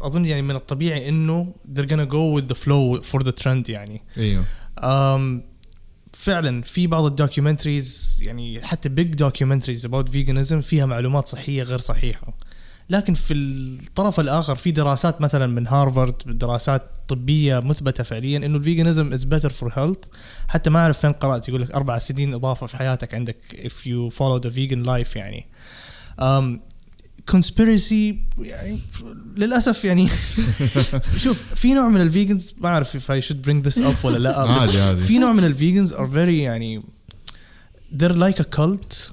أظن 0.00 0.26
يعني 0.26 0.42
من 0.42 0.54
الطبيعي 0.54 1.08
إنه 1.08 1.54
they're 1.74 1.86
gonna 1.88 2.08
go 2.10 2.38
with 2.40 2.48
the 2.54 2.56
flow 2.56 3.02
for 3.12 3.24
the 3.24 3.32
trend 3.42 3.68
يعني. 3.70 4.02
إيوه 4.18 4.44
Um, 4.80 5.40
فعلا 6.12 6.62
في 6.62 6.86
بعض 6.86 7.04
ال 7.04 7.12
documentaries 7.12 8.18
يعني 8.22 8.62
حتى 8.62 8.88
big 8.88 9.24
documentaries 9.24 9.84
about 9.88 10.08
veganism 10.08 10.54
فيها 10.54 10.86
معلومات 10.86 11.26
صحية 11.26 11.62
غير 11.62 11.78
صحيحة. 11.78 12.34
لكن 12.90 13.14
في 13.14 13.34
الطرف 13.34 14.20
الآخر 14.20 14.56
في 14.56 14.70
دراسات 14.70 15.20
مثلا 15.20 15.46
من 15.46 15.66
هارفارد 15.66 16.14
دراسات 16.26 16.90
طبية 17.08 17.58
مثبتة 17.60 18.04
فعليا 18.04 18.36
إنه 18.38 18.56
ال 18.56 18.63
veganism 18.63 19.16
is 19.16 19.20
better 19.20 19.50
for 19.52 19.68
health 19.74 20.08
حتى 20.48 20.70
ما 20.70 20.78
أعرف 20.78 20.98
فين 20.98 21.12
قرأت 21.12 21.48
يقول 21.48 21.62
لك 21.62 21.70
أربع 21.74 21.98
سنين 21.98 22.34
إضافة 22.34 22.66
في 22.66 22.76
حياتك 22.76 23.14
عندك 23.14 23.36
if 23.52 23.86
you 23.86 24.14
follow 24.16 24.38
the 24.46 24.50
vegan 24.50 24.86
life 24.86 25.16
يعني. 25.16 25.46
Conspiracy 27.30 28.14
يعني 28.38 28.78
للأسف 29.36 29.84
يعني 29.84 30.08
شوف 31.24 31.42
في 31.54 31.74
نوع 31.74 31.88
من 31.88 32.00
ال 32.00 32.08
vegans 32.08 32.54
ما 32.60 32.68
أعرف 32.68 32.96
if 32.96 33.10
I 33.10 33.26
should 33.26 33.48
bring 33.48 33.68
this 33.70 33.82
up 33.84 34.04
ولا 34.04 34.18
لا 34.18 34.38
عادي، 34.50 34.80
عادي. 34.80 35.04
في 35.04 35.18
نوع 35.18 35.32
من 35.32 35.44
ال 35.44 35.51
vegans 35.51 35.94
are 35.94 36.08
very 36.14 36.28
يعني 36.28 36.82
they're 37.98 38.16
like 38.16 38.40
a 38.40 38.58
cult. 38.58 39.12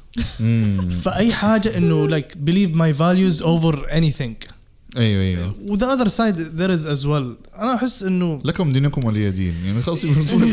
فأي 1.01 1.33
حاجة 1.33 1.77
إنه 1.77 2.19
like 2.19 2.33
believe 2.45 2.75
my 2.75 2.91
values 2.97 3.41
over 3.41 3.75
anything. 3.89 4.51
أيوه 4.97 5.21
أيوه. 5.21 5.55
و 5.67 5.77
the 5.77 5.81
other 5.85 6.09
side 6.09 6.37
there 6.57 6.71
is 6.71 6.85
as 6.93 7.05
well. 7.05 7.59
أنا 7.59 7.75
أحس 7.75 8.03
إنه 8.03 8.41
لكم 8.43 8.73
دينكم 8.73 9.07
ولي 9.07 9.31
دين 9.31 9.53
يعني 9.65 9.81
خلاص 9.81 10.05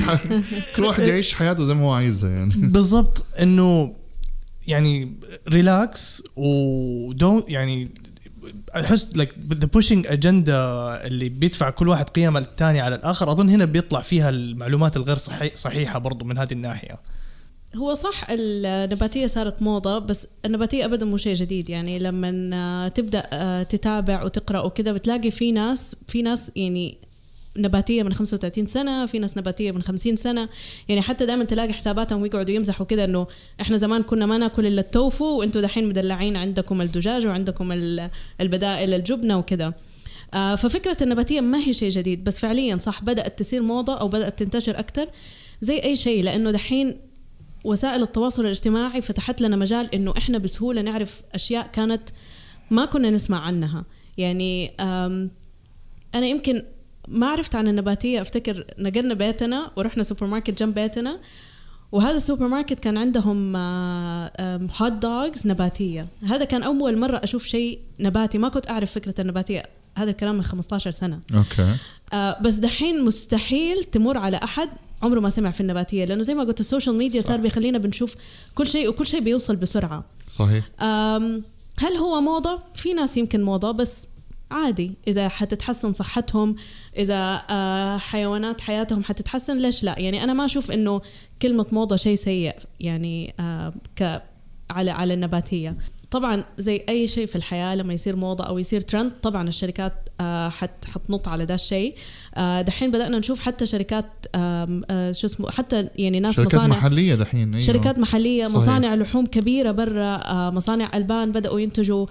كل 0.77 0.85
واحد 0.85 1.03
يعيش 1.03 1.33
حياته 1.33 1.65
زي 1.65 1.75
ما 1.75 1.81
هو 1.81 1.93
عايزها 1.93 2.31
يعني. 2.31 2.53
بالضبط 2.57 3.27
إنه 3.43 3.95
يعني 4.69 5.17
relax 5.49 6.23
ودون 6.37 7.43
يعني 7.49 7.89
احس 8.77 9.17
like 9.17 9.39
the 9.39 9.67
pushing 9.67 10.07
agenda 10.07 10.57
اللي 11.07 11.29
بيدفع 11.29 11.71
كل 11.71 11.89
واحد 11.89 12.09
قيمة 12.09 12.39
الثاني 12.39 12.81
على 12.81 12.95
الآخر 12.95 13.33
أظن 13.33 13.49
هنا 13.49 13.65
بيطلع 13.65 14.01
فيها 14.01 14.29
المعلومات 14.29 14.97
الغير 14.97 15.17
صحي 15.17 15.51
صحيحة 15.55 15.99
برضو 15.99 16.25
من 16.25 16.39
هذه 16.39 16.53
الناحية. 16.53 17.01
هو 17.77 17.95
صح 17.95 18.27
النباتية 18.31 19.27
صارت 19.27 19.63
موضة 19.63 19.99
بس 19.99 20.29
النباتية 20.45 20.85
أبدا 20.85 21.07
مو 21.07 21.17
شيء 21.17 21.35
جديد. 21.35 21.71
يعني 21.71 21.99
لما 21.99 22.89
تبدأ 22.89 23.27
آه، 23.33 23.63
تتابع 23.63 24.25
وتقرأ 24.25 24.61
وكده 24.61 24.93
بتلاقي 24.93 25.31
في 25.31 25.53
ناس 25.53 25.97
في 26.09 26.23
ناس 26.23 26.53
يعني 26.57 26.99
نباتية 27.57 28.03
من 28.03 28.13
35 28.13 28.67
سنة 28.67 29.07
في 29.07 29.19
ناس 29.19 29.39
نباتية 29.39 29.73
من 29.73 29.83
50 29.83 30.17
سنة. 30.17 30.49
يعني 30.89 31.03
حتى 31.03 31.27
دائما 31.27 31.45
تلاقي 31.45 31.73
حساباتهم 31.73 32.23
ويقعدوا 32.23 32.55
يمزحوا 32.55 32.87
كده 32.87 33.05
إنه 33.05 33.27
إحنا 33.61 33.77
زمان 33.77 34.03
كنا 34.03 34.27
ما 34.27 34.39
ناكل 34.39 34.67
إلا 34.67 34.81
التوفو 34.81 35.39
وأنتم 35.39 35.61
دحين 35.61 35.89
مدلعين 35.89 36.37
عندكم 36.37 36.81
الدجاج 36.81 37.27
وعندكم 37.27 37.73
ال- 37.73 38.11
البدائل 38.41 38.95
الجبنة 38.95 39.39
وكده. 39.39 39.75
آه، 40.35 40.55
ففكرة 40.55 40.97
النباتية 41.03 41.41
ما 41.41 41.59
هي 41.59 41.73
شيء 41.73 41.91
جديد 41.91 42.25
بس 42.25 42.39
فعليا 42.39 42.77
صح 42.77 43.03
بدأت 43.03 43.39
تصير 43.39 43.63
موضة 43.63 43.95
أو 44.01 44.09
بدأت 44.09 44.39
تنتشر 44.39 44.79
أكثر 44.79 45.09
زي 45.61 45.79
أي 45.79 45.97
شيء 45.97 46.23
لأنه 46.23 46.51
دحين 46.51 46.97
وسائل 47.65 48.03
التواصل 48.03 48.45
الاجتماعي 48.45 49.03
فتحت 49.03 49.41
لنا 49.41 49.57
مجال 49.57 49.95
إنه 49.95 50.15
إحنا 50.19 50.39
بسهولة 50.39 50.83
نعرف 50.83 51.23
أشياء 51.35 51.67
كانت 51.73 52.03
ما 52.71 52.85
كنا 52.85 53.11
نسمع 53.11 53.41
عنها. 53.41 53.85
يعني 54.19 54.71
أم، 54.81 55.31
أنا 56.15 56.27
يمكن 56.27 56.63
ما 57.09 57.27
عرفت 57.27 57.55
عن 57.55 57.69
النباتية. 57.69 58.21
أفتكر 58.21 58.65
نقلنا 58.79 59.15
بيتنا 59.15 59.71
ورحنا 59.77 60.03
سوبر 60.03 60.27
ماركت 60.27 60.59
جنب 60.59 60.75
بيتنا 60.75 61.19
وهذا 61.93 62.17
السوبر 62.17 62.49
ماركت 62.49 62.81
كان 62.81 62.99
عندهم 62.99 63.57
hot 64.77 64.93
dogs 64.93 65.47
نباتية. 65.47 66.09
هذا 66.23 66.45
كان 66.45 66.63
أول 66.63 66.99
مرة 66.99 67.17
أشوف 67.17 67.45
شيء 67.45 67.81
نباتي. 68.01 68.39
ما 68.39 68.49
كنت 68.49 68.71
أعرف 68.71 68.93
فكرة 68.93 69.15
النباتية. 69.21 69.63
هذا 69.97 70.11
الكلام 70.11 70.35
من 70.35 70.43
15 70.45 70.91
سنة. 70.91 71.21
okay. 71.35 71.77
آه 72.13 72.41
بس 72.43 72.55
دحين 72.55 73.05
مستحيل 73.05 73.85
تمر 73.85 74.19
على 74.19 74.37
أحد 74.37 74.69
عمره 75.03 75.21
ما 75.21 75.31
سمع 75.31 75.51
في 75.51 75.61
النباتية 75.61 76.05
لأنه 76.05 76.23
زي 76.23 76.35
ما 76.35 76.43
قلت 76.43 76.61
ال 76.61 76.66
social 76.66 76.95
media 76.95 77.21
صح. 77.21 77.29
صار 77.29 77.41
بيخلينا 77.41 77.79
بنشوف 77.79 78.15
كل 78.55 78.67
شيء 78.67 78.89
وكل 78.89 79.07
شيء 79.07 79.21
بيوصل 79.21 79.57
بسرعة. 79.57 80.05
صحيح. 80.39 80.71
هل 81.81 81.93
هو 81.99 82.21
موضة؟ 82.21 82.63
في 82.75 82.93
ناس 82.93 83.17
يمكن 83.17 83.43
موضة 83.43 83.71
بس 83.71 84.07
عادي. 84.51 84.95
إذا 85.09 85.29
حتتحسن 85.29 85.93
صحتهم 85.93 86.57
إذا 86.97 87.43
آه، 87.51 87.99
حيوانات 87.99 88.61
حياتهم 88.61 89.05
حتتحسن 89.05 89.59
ليش 89.59 89.85
لا؟ 89.85 89.99
يعني 89.99 90.25
أنا 90.25 90.33
ما 90.33 90.45
أشوف 90.45 90.71
إنه 90.71 91.01
كلمة 91.43 91.67
موضة 91.73 91.97
شيء 91.97 92.15
سيء 92.15 92.55
يعني 92.81 93.35
آه، 93.41 93.73
ك 93.97 94.23
على 94.71 94.91
على 94.91 95.15
النباتية. 95.15 95.77
طبعا 96.11 96.45
زي 96.59 96.85
أي 96.89 97.07
شيء 97.07 97.27
في 97.27 97.37
الحياة 97.37 97.75
لما 97.75 97.95
يصير 97.95 98.17
موضة 98.17 98.45
أو 98.45 98.59
يصير 98.59 98.81
ترند 98.81 99.13
طبعا 99.23 99.49
الشركات 99.49 100.09
آه، 100.21 100.49
حت 100.49 100.85
حتنط 100.85 101.29
على 101.29 101.47
ده 101.47 101.55
الشيء 101.55 101.95
آه، 102.35 102.63
دحين 102.63 102.91
بدأنا 102.91 103.19
نشوف 103.19 103.41
حتى 103.41 103.67
شركات 103.67 104.07
آه، 104.35 105.13
شو 105.13 105.27
اسمه 105.27 105.51
حتى 105.51 105.89
يعني 105.97 106.21
ناس 106.21 106.35
شركات 106.35 106.55
مصانع 106.55 106.77
محلية 106.77 107.15
دحين 107.15 107.55
أيوه. 107.55 107.67
شركات 107.67 107.99
محلية 107.99 108.47
صحيح. 108.47 108.57
مصانع 108.57 108.95
لحوم 108.95 109.27
كبيرة 109.27 109.71
برا 109.71 110.51
مصانع 110.51 110.91
ألبان 110.95 111.33
بدأوا 111.33 111.61
ينتجوا 111.61 112.07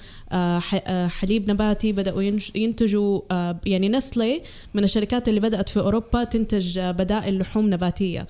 حليب 1.08 1.52
نباتي 1.52 1.92
بدأوا 1.92 2.22
ينتجوا 2.56 3.22
يعني 3.66 3.90
نستله 3.90 4.42
من 4.74 4.84
الشركات 4.84 5.30
اللي 5.30 5.40
بدأت 5.40 5.70
في 5.70 5.80
أوروبا 5.80 6.24
تنتج 6.24 6.80
بدائل 6.80 7.40
لحوم 7.40 7.70
نباتية. 7.70 8.28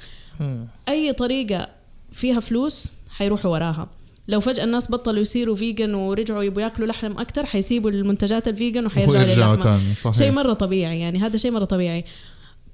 أي 0.89 1.13
طريقة 1.13 1.67
فيها 2.11 2.39
فلوس 2.39 2.95
حيروحوا 3.09 3.51
وراها 3.51 3.89
لو 4.27 4.39
فجأة 4.39 4.63
الناس 4.63 4.91
بطلوا 4.91 5.21
يصيروا 5.21 5.55
vegan 5.55 5.93
ورجعوا 5.93 6.43
يبوا 6.43 6.61
ياكلوا 6.61 6.87
لحم 6.87 7.17
أكتر 7.17 7.45
حيسيبوا 7.45 7.89
المنتجات 7.89 8.47
ال 8.47 8.53
vegan 8.53 8.85
وحيرجعوا 8.85 9.23
للحمة. 9.23 9.55
تاني 9.55 9.95
صحيح. 9.95 10.17
شيء 10.17 10.31
مرة 10.31 10.53
طبيعي 10.53 10.99
يعني 10.99 11.19
هذا 11.19 11.37
شيء 11.37 11.51
مرة 11.51 11.65
طبيعي. 11.65 12.03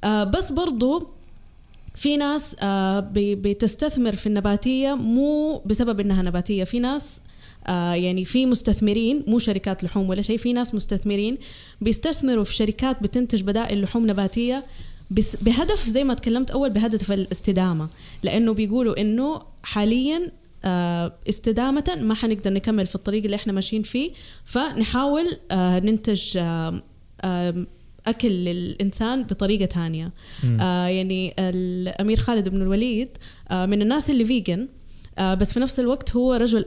آه 0.03 0.23
بس 0.23 0.51
برضو 0.51 1.07
في 1.95 2.17
ناس 2.17 2.55
آه 2.59 3.09
بتستثمر 3.15 4.15
في 4.15 4.27
النباتية 4.27 4.93
مو 4.93 5.61
بسبب 5.65 5.99
إنها 5.99 6.23
نباتية. 6.23 6.63
في 6.63 6.79
ناس 6.79 7.21
آه 7.67 7.93
يعني 7.93 8.25
في 8.25 8.45
مستثمرين 8.45 9.23
مو 9.27 9.39
شركات 9.39 9.83
لحوم 9.83 10.09
ولا 10.09 10.21
شيء 10.21 10.37
في 10.37 10.53
ناس 10.53 10.75
مستثمرين 10.75 11.37
بيستثمروا 11.81 12.43
في 12.43 12.53
شركات 12.55 13.03
بتنتج 13.03 13.41
بدائل 13.41 13.81
لحوم 13.81 14.07
نباتية 14.07 14.63
بس 15.11 15.35
بهدف 15.41 15.89
زي 15.89 16.03
ما 16.03 16.13
تكلمت 16.13 16.51
أول 16.51 16.69
بهدف 16.69 17.11
الاستدامة. 17.11 17.87
لأنه 18.23 18.53
بيقولوا 18.53 19.01
إنه 19.01 19.41
حاليا 19.63 20.31
استدامة 21.29 21.97
ما 22.01 22.13
حنقدر 22.13 22.53
نكمل 22.53 22.87
في 22.87 22.95
الطريق 22.95 23.23
اللي 23.23 23.35
إحنا 23.35 23.53
ماشيين 23.53 23.83
فيه. 23.83 24.11
فنحاول 24.45 25.37
آه، 25.51 25.79
ننتج 25.79 26.37
آه، 26.37 26.83
آه، 27.21 27.65
أكل 28.07 28.27
للإنسان 28.29 29.23
بطريقة 29.23 29.65
تانية 29.65 30.11
آه 30.61 30.87
يعني 30.87 31.33
الأمير 31.39 32.19
خالد 32.19 32.49
بن 32.49 32.61
الوليد 32.61 33.09
آه 33.51 33.65
من 33.65 33.81
الناس 33.81 34.09
اللي 34.09 34.25
vegan 34.25 34.67
آه 35.17 35.33
بس 35.33 35.53
في 35.53 35.59
نفس 35.59 35.79
الوقت 35.79 36.15
هو 36.15 36.33
رجل. 36.33 36.63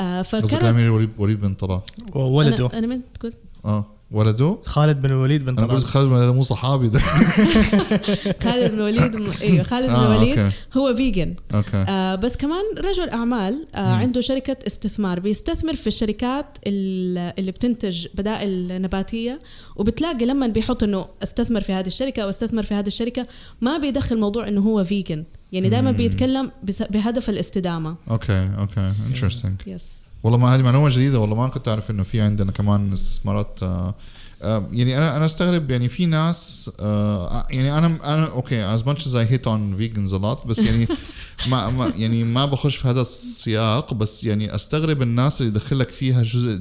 آه 0.00 0.18
قصدك 0.22 0.46
فكان 0.46 0.60
الأمير 0.60 0.90
وليد 0.90 1.10
وليد 1.18 1.40
بن 1.40 1.54
طلال. 1.54 1.80
وولده 2.14 2.66
أنا, 2.66 2.78
أنا 2.78 2.86
من 2.86 3.00
تقول. 3.14 3.32
آه. 3.64 3.86
ولده؟ 4.12 4.58
خالد 4.64 5.02
بن 5.02 5.10
الوليد 5.10 5.44
بن 5.44 5.56
طلال 5.56 5.84
خالد 5.84 6.06
بن- 6.08 6.14
هذا 6.16 6.32
مو 6.32 6.42
صحابي 6.42 6.88
ده. 6.88 6.98
خالد 8.44 8.70
بن 8.72 8.78
الوليد 8.78 9.16
م- 9.16 9.30
أيوه 9.42 9.62
خالد 9.70 9.86
بن 9.86 9.92
آه، 9.94 10.14
الوليد 10.16 10.38
أوكي. 10.38 10.54
هو 10.74 10.94
vegan 10.94 11.34
أوكي. 11.54 11.84
آه 11.88 12.14
بس 12.14 12.36
كمان 12.36 12.62
رجل 12.78 13.08
أعمال 13.08 13.64
آه 13.74 13.78
عنده 13.94 14.20
شركة 14.20 14.56
استثمار. 14.66 15.20
بيستثمر 15.20 15.74
في 15.76 15.86
الشركات 15.86 16.58
ال- 16.66 17.32
اللي 17.38 17.50
بتنتج 17.52 18.06
بدائل 18.14 18.82
نباتية 18.82 19.38
وبتلاقي 19.76 20.26
لما 20.26 20.46
بيحط 20.46 20.82
إنه 20.82 21.06
استثمر 21.22 21.60
في 21.60 21.72
هذه 21.72 21.86
الشركة 21.86 22.22
أو 22.22 22.28
استثمر 22.28 22.62
في 22.62 22.74
هذه 22.74 22.86
الشركة 22.86 23.26
ما 23.60 23.78
بيدخل 23.78 24.18
موضوع 24.20 24.48
إنه 24.48 24.60
هو 24.60 24.84
vegan 24.84 25.24
يعني 25.52 25.68
دائما 25.68 25.90
بيتكلم 25.90 26.50
بهدف 26.90 27.30
الاستدامة. 27.30 27.96
أوكي 28.10 28.48
أوكي 28.58 28.92
interesting 29.06 29.60
yes 29.66 30.10
والله 30.22 30.38
ما 30.38 30.54
هذه 30.54 30.62
معلومة 30.62 30.88
جديدة 30.88 31.18
والله 31.18 31.36
ما 31.36 31.48
كنت 31.48 31.68
أعرف 31.68 31.90
إنه 31.90 32.02
في 32.02 32.20
عندنا 32.20 32.52
كمان 32.52 32.92
استثمارات 32.92 33.62
آه 33.62 33.94
آه 34.42 34.68
يعني 34.72 34.98
أنا 34.98 35.16
أنا 35.16 35.24
أستغرب 35.24 35.70
يعني 35.70 35.88
في 35.88 36.06
ناس 36.06 36.70
آه 36.80 37.46
يعني 37.50 37.78
أنا 37.78 37.86
أنا 37.86 38.26
okay 38.26 38.78
much 38.78 38.98
as 38.98 39.14
I 39.14 39.32
hate 39.32 39.46
on 39.46 39.80
vegans 39.80 40.12
a 40.12 40.18
lot 40.18 40.46
بس 40.46 40.58
يعني 40.58 40.86
ما, 41.50 41.70
ما 41.70 41.92
يعني 41.96 42.24
ما 42.24 42.46
بخش 42.46 42.76
في 42.76 42.88
هذا 42.88 43.00
السياق 43.00 43.94
بس 43.94 44.24
يعني 44.24 44.54
أستغرب 44.54 45.02
الناس 45.02 45.40
اللي 45.40 45.52
يدخل 45.52 45.78
لك 45.78 45.90
فيها 45.90 46.20
الجزء 46.20 46.52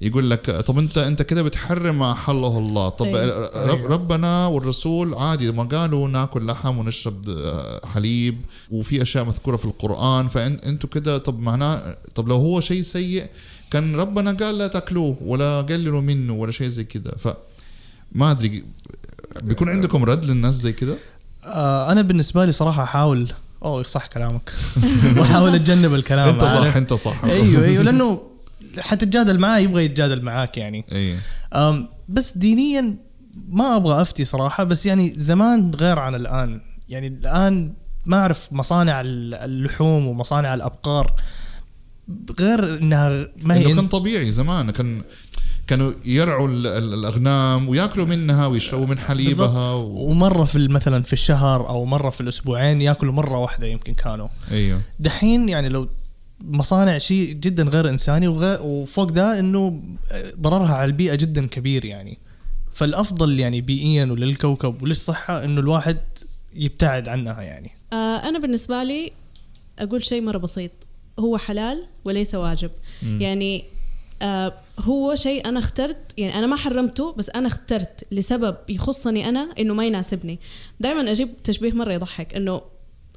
يقول 0.00 0.30
لك 0.30 0.50
طب 0.50 0.78
أنت 0.78 0.98
أنت 0.98 1.22
كده 1.22 1.42
بتحرم 1.42 1.98
ما 1.98 2.12
أحله 2.12 2.58
الله. 2.58 2.88
طب 2.88 3.06
أيوة. 3.06 3.66
رب 3.66 3.92
ربنا 3.92 4.46
والرسول 4.46 5.14
عادي 5.14 5.52
ما 5.52 5.62
قالوا 5.62 6.08
ناكل 6.08 6.46
لحم 6.46 6.78
ونشرب 6.78 7.24
حليب 7.94 8.40
وفي 8.70 9.02
أشياء 9.02 9.24
مذكورة 9.24 9.56
في 9.56 9.64
القرآن. 9.64 10.28
فانتوا 10.28 10.88
كده 10.88 11.18
طب 11.18 11.40
معناه 11.40 11.96
طب 12.14 12.28
لو 12.28 12.36
هو 12.36 12.60
شيء 12.60 12.82
سيء 12.82 13.24
كان 13.70 13.96
ربنا 13.96 14.32
قال 14.32 14.58
لا 14.58 14.66
تأكلوه 14.66 15.16
ولا 15.20 15.60
قللوا 15.60 16.00
منه 16.00 16.32
ولا 16.32 16.52
شيء 16.52 16.68
زي 16.68 16.84
كده. 16.84 17.10
ف 17.10 17.28
ما 18.12 18.30
أدري 18.30 18.64
بيكون 19.42 19.68
عندكم 19.68 20.04
رد 20.04 20.24
للناس 20.24 20.54
زي 20.54 20.72
كده؟ 20.72 20.96
آه 21.46 21.92
أنا 21.92 22.02
بالنسبة 22.02 22.44
لي 22.44 22.52
صراحة 22.52 22.82
أحاول 22.82 23.32
أوه 23.64 23.82
صح 23.82 24.06
كلامك. 24.06 24.52
واحاول 25.18 25.54
أتجنب 25.54 25.94
الكلام 25.94 26.28
أنت 26.28 26.40
صح؟ 26.42 26.76
أنت 26.76 26.92
صح. 26.92 27.24
أيوه 27.24 27.64
أيوه 27.64 27.82
لأنه 27.82 28.31
حتتجادل 28.80 29.38
معاه 29.38 29.58
يبغى 29.58 29.84
يتجادل 29.84 30.22
معاك 30.22 30.58
يعني. 30.58 30.84
إي. 30.92 31.16
أم 31.54 31.88
بس 32.08 32.38
دينيا 32.38 32.96
ما 33.48 33.76
أبغى 33.76 34.02
أفتي 34.02 34.24
صراحة 34.24 34.64
بس 34.64 34.86
يعني 34.86 35.10
زمان 35.10 35.74
غير 35.74 35.98
عن 35.98 36.14
الآن. 36.14 36.60
يعني 36.88 37.06
الآن 37.06 37.72
ما 38.06 38.16
أعرف 38.16 38.48
مصانع 38.52 39.00
اللحوم 39.04 40.06
ومصانع 40.06 40.54
الأبقار. 40.54 41.14
غير 42.40 42.78
إنها 42.78 43.26
ما 43.42 43.54
هي 43.56 43.74
كان 43.74 43.86
طبيعي 43.86 44.30
زمان 44.30 44.70
كان 44.70 45.02
كانوا 45.66 45.92
يرعوا 46.04 46.48
ال- 46.48 46.66
ال- 46.66 46.94
الأغنام 46.94 47.68
ويأكلوا 47.68 48.06
منها 48.06 48.46
ويشربوا 48.46 48.86
من 48.86 48.98
حليبها 48.98 49.72
و... 49.72 50.10
ومرة 50.10 50.44
في 50.44 50.68
مثلا 50.68 51.02
في 51.02 51.12
الشهر 51.12 51.68
أو 51.68 51.84
مرة 51.84 52.10
في 52.10 52.20
الأسبوعين 52.20 52.80
يأكلوا 52.80 53.12
مرة 53.12 53.38
واحدة 53.38 53.66
يمكن 53.66 53.94
كانوا. 53.94 54.28
إيوه. 54.50 54.80
دحين 55.00 55.48
يعني 55.48 55.68
لو 55.68 55.88
مصانع 56.44 56.98
شيء 56.98 57.32
جدا 57.32 57.62
غير 57.62 57.88
إنساني 57.88 58.28
وغير 58.28 58.58
وفوق 58.62 59.10
ده 59.10 59.38
إنه 59.38 59.82
ضررها 60.40 60.74
على 60.74 60.84
البيئة 60.84 61.14
جدا 61.14 61.46
كبير 61.46 61.84
يعني. 61.84 62.18
فالأفضل 62.72 63.40
يعني 63.40 63.60
بيئيا 63.60 64.04
وللكوكب 64.04 64.82
وللصحة 64.82 65.44
إنه 65.44 65.60
الواحد 65.60 65.98
يبتعد 66.54 67.08
عنها 67.08 67.42
يعني. 67.42 67.70
آه 67.92 67.96
أنا 68.28 68.38
بالنسبة 68.38 68.82
لي 68.82 69.12
أقول 69.78 70.04
شيء 70.04 70.22
مرة 70.22 70.38
بسيط. 70.38 70.70
هو 71.18 71.38
حلال 71.38 71.86
وليس 72.04 72.34
واجب. 72.34 72.70
يعني 73.02 73.64
آه 74.22 74.54
هو 74.80 75.14
شيء 75.14 75.48
أنا 75.48 75.58
اخترت 75.58 75.98
يعني 76.18 76.38
أنا 76.38 76.46
ما 76.46 76.56
حرمته 76.56 77.12
بس 77.12 77.30
أنا 77.30 77.48
اخترت 77.48 78.06
لسبب 78.12 78.56
يخصني 78.68 79.28
أنا 79.28 79.48
إنه 79.58 79.74
ما 79.74 79.86
يناسبني. 79.86 80.38
دائما 80.80 81.10
أجيب 81.10 81.42
تشبيه 81.44 81.72
مرة 81.72 81.92
يضحك 81.92 82.34
إنه 82.34 82.60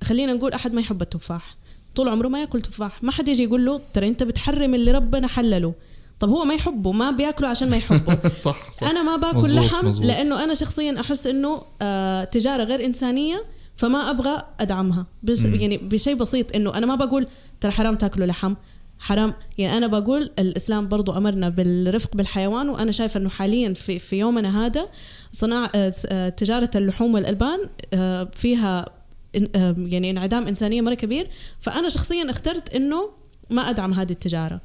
خلينا 0.03 0.33
نقول 0.33 0.53
أحد 0.53 0.73
ما 0.73 0.81
يحب 0.81 1.01
التفاح. 1.01 1.57
طول 1.95 2.09
عمره 2.09 2.27
ما 2.27 2.39
ياكل 2.39 2.61
تفاح. 2.61 3.03
ما 3.03 3.11
حد 3.11 3.27
يجي 3.27 3.43
يقول 3.43 3.65
له 3.65 3.81
ترى 3.93 4.07
انت 4.07 4.23
بتحرم 4.23 4.75
اللي 4.75 4.91
ربنا 4.91 5.27
حلله. 5.27 5.73
طب 6.19 6.29
هو 6.29 6.45
ما 6.45 6.53
يحبه 6.53 6.91
ما 6.91 7.11
بياكله 7.11 7.47
عشان 7.47 7.69
ما 7.69 7.77
يحبه. 7.77 8.15
صح 8.35 8.71
صح. 8.73 8.89
أنا 8.89 9.03
ما 9.03 9.15
باكل 9.15 9.37
مزبوط، 9.37 9.63
لحم 9.63 9.87
مزبوط. 9.87 10.05
لأنه 10.05 10.43
أنا 10.43 10.53
شخصيا 10.53 10.99
أحس 10.99 11.27
إنه 11.27 11.61
آه 11.81 12.23
تجارة 12.23 12.63
غير 12.63 12.85
إنسانية 12.85 13.45
فما 13.75 14.09
أبغى 14.09 14.43
أدعمها. 14.59 15.05
بس 15.23 15.45
يعني 15.45 15.77
بشيء 15.77 16.15
بسيط 16.15 16.55
إنه 16.55 16.77
أنا 16.77 16.85
ما 16.85 16.95
بقول 16.95 17.27
ترى 17.61 17.71
حرام 17.71 17.95
تاكلوا 17.95 18.27
لحم. 18.27 18.53
حرام. 18.99 19.33
يعني 19.57 19.77
أنا 19.77 19.87
بقول 19.87 20.31
الإسلام 20.39 20.87
برضو 20.87 21.11
أمرنا 21.17 21.49
بالرفق 21.49 22.15
بالحيوان 22.15 22.69
وأنا 22.69 22.91
شايفة 22.91 23.19
إنه 23.19 23.29
حاليا 23.29 23.73
في 23.73 23.99
في 23.99 24.15
يومنا 24.15 24.65
هذا 24.65 24.87
صناعه 25.31 25.71
آه، 25.75 25.93
آه، 26.05 26.29
تجارة 26.29 26.69
اللحوم 26.75 27.13
والألبان 27.13 27.59
آه، 27.93 28.29
فيها 28.33 28.85
يعني 29.77 30.09
انعدام 30.09 30.47
إنسانية 30.47 30.81
مرة 30.81 30.93
كبير. 30.93 31.27
فأنا 31.59 31.89
شخصيا 31.89 32.31
اخترت 32.31 32.75
إنه 32.75 33.09
ما 33.49 33.69
أدعم 33.69 33.93
هذه 33.93 34.11
التجارة. 34.11 34.61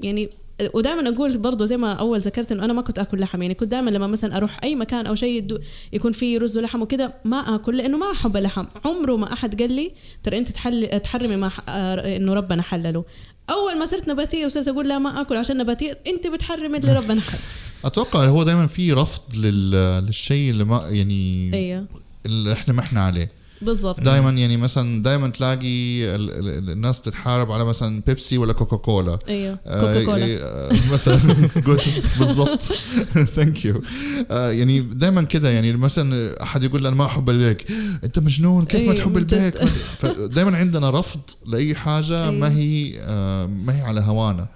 يعني 0.00 0.30
ودائما 0.74 1.08
أقول 1.08 1.38
برضو 1.38 1.64
زي 1.64 1.76
ما 1.76 1.92
أول 1.92 2.20
ذكرت 2.20 2.52
إنه 2.52 2.64
أنا 2.64 2.72
ما 2.72 2.82
كنت 2.82 2.98
آكل 2.98 3.20
لحم. 3.20 3.42
يعني 3.42 3.54
كنت 3.54 3.70
دائما 3.70 3.90
لما 3.90 4.06
مثلا 4.06 4.36
أروح 4.36 4.60
أي 4.64 4.74
مكان 4.74 5.06
أو 5.06 5.14
شيء 5.14 5.60
يكون 5.92 6.12
فيه 6.12 6.38
رز 6.38 6.58
ولحم 6.58 6.82
وكذا 6.82 7.12
ما 7.24 7.54
آكل 7.54 7.76
لأنه 7.76 7.98
ما 7.98 8.12
أحب 8.12 8.36
اللحم. 8.36 8.64
عمره 8.84 9.16
ما 9.16 9.32
أحد 9.32 9.62
قال 9.62 9.72
لي 9.72 9.92
ترى 10.22 10.38
أنت 10.38 10.48
تحل 10.48 11.00
تحرمي 11.00 11.36
ما 11.36 11.50
آه، 11.68 12.16
إنه 12.16 12.34
ربنا 12.34 12.62
حلله. 12.62 13.04
أول 13.50 13.78
ما 13.78 13.84
صرت 13.84 14.08
نباتية 14.08 14.46
وصرت 14.46 14.68
أقول 14.68 14.88
لا 14.88 14.98
ما 14.98 15.20
آكل 15.20 15.36
عشان 15.36 15.56
نباتية 15.56 15.98
أنت 16.06 16.26
بتحرمي 16.26 16.78
اللي 16.78 16.92
ربنا 16.92 17.20
حل 17.20 17.38
أتوقع 17.84 18.24
هو 18.24 18.42
دائما 18.42 18.66
في 18.66 18.92
رفض 18.92 19.36
لل... 19.36 19.70
للشيء 20.06 20.50
اللي 20.50 20.64
ما 20.64 20.84
يعني 20.88 21.50
أيوه 21.54 21.86
اللي 22.26 22.52
إحنا 22.52 22.74
ما 22.74 22.80
إحنا 22.80 23.00
عليه. 23.00 23.43
بالضبط. 23.64 24.00
دائما 24.00 24.30
يعني 24.30 24.56
مثلا 24.56 25.02
دائما 25.02 25.28
تلاقي 25.28 26.04
ال- 26.14 26.30
ال- 26.58 26.70
الناس 26.70 27.00
تتحارب 27.02 27.52
على 27.52 27.64
مثلا 27.64 28.02
بيبسي 28.06 28.38
ولا 28.38 28.52
كوكا 28.52 28.76
كولا 28.76 29.18
أيوه 29.28 29.58
آه، 29.66 29.80
كوكا 29.80 30.04
كولا 30.04 30.38
آه، 30.42 30.70
مثلا. 30.92 31.18
بالضبط. 32.18 32.62
thank 33.36 33.64
you 33.64 33.82
يعني 34.30 34.80
دائما 34.80 35.22
كده 35.22 35.50
يعني 35.50 35.72
مثلا 35.72 36.42
أحد 36.42 36.62
يقول 36.62 36.86
أنا 36.86 36.96
ما 36.96 37.06
أحب 37.06 37.30
البيك. 37.30 37.66
أنت 38.04 38.18
مجنون 38.18 38.64
كيف 38.64 38.86
ما 38.86 38.92
أي، 38.92 38.98
تحب. 38.98 39.16
البيك؟ 39.16 39.54
دائما 40.34 40.56
عندنا 40.56 40.90
رفض 40.90 41.20
لأي 41.46 41.74
حاجة 41.74 42.30
ما 42.30 42.52
هي 42.52 42.92
آه، 43.00 43.46
ما 43.46 43.76
هي 43.76 43.80
على 43.82 44.00
هوانا. 44.00 44.46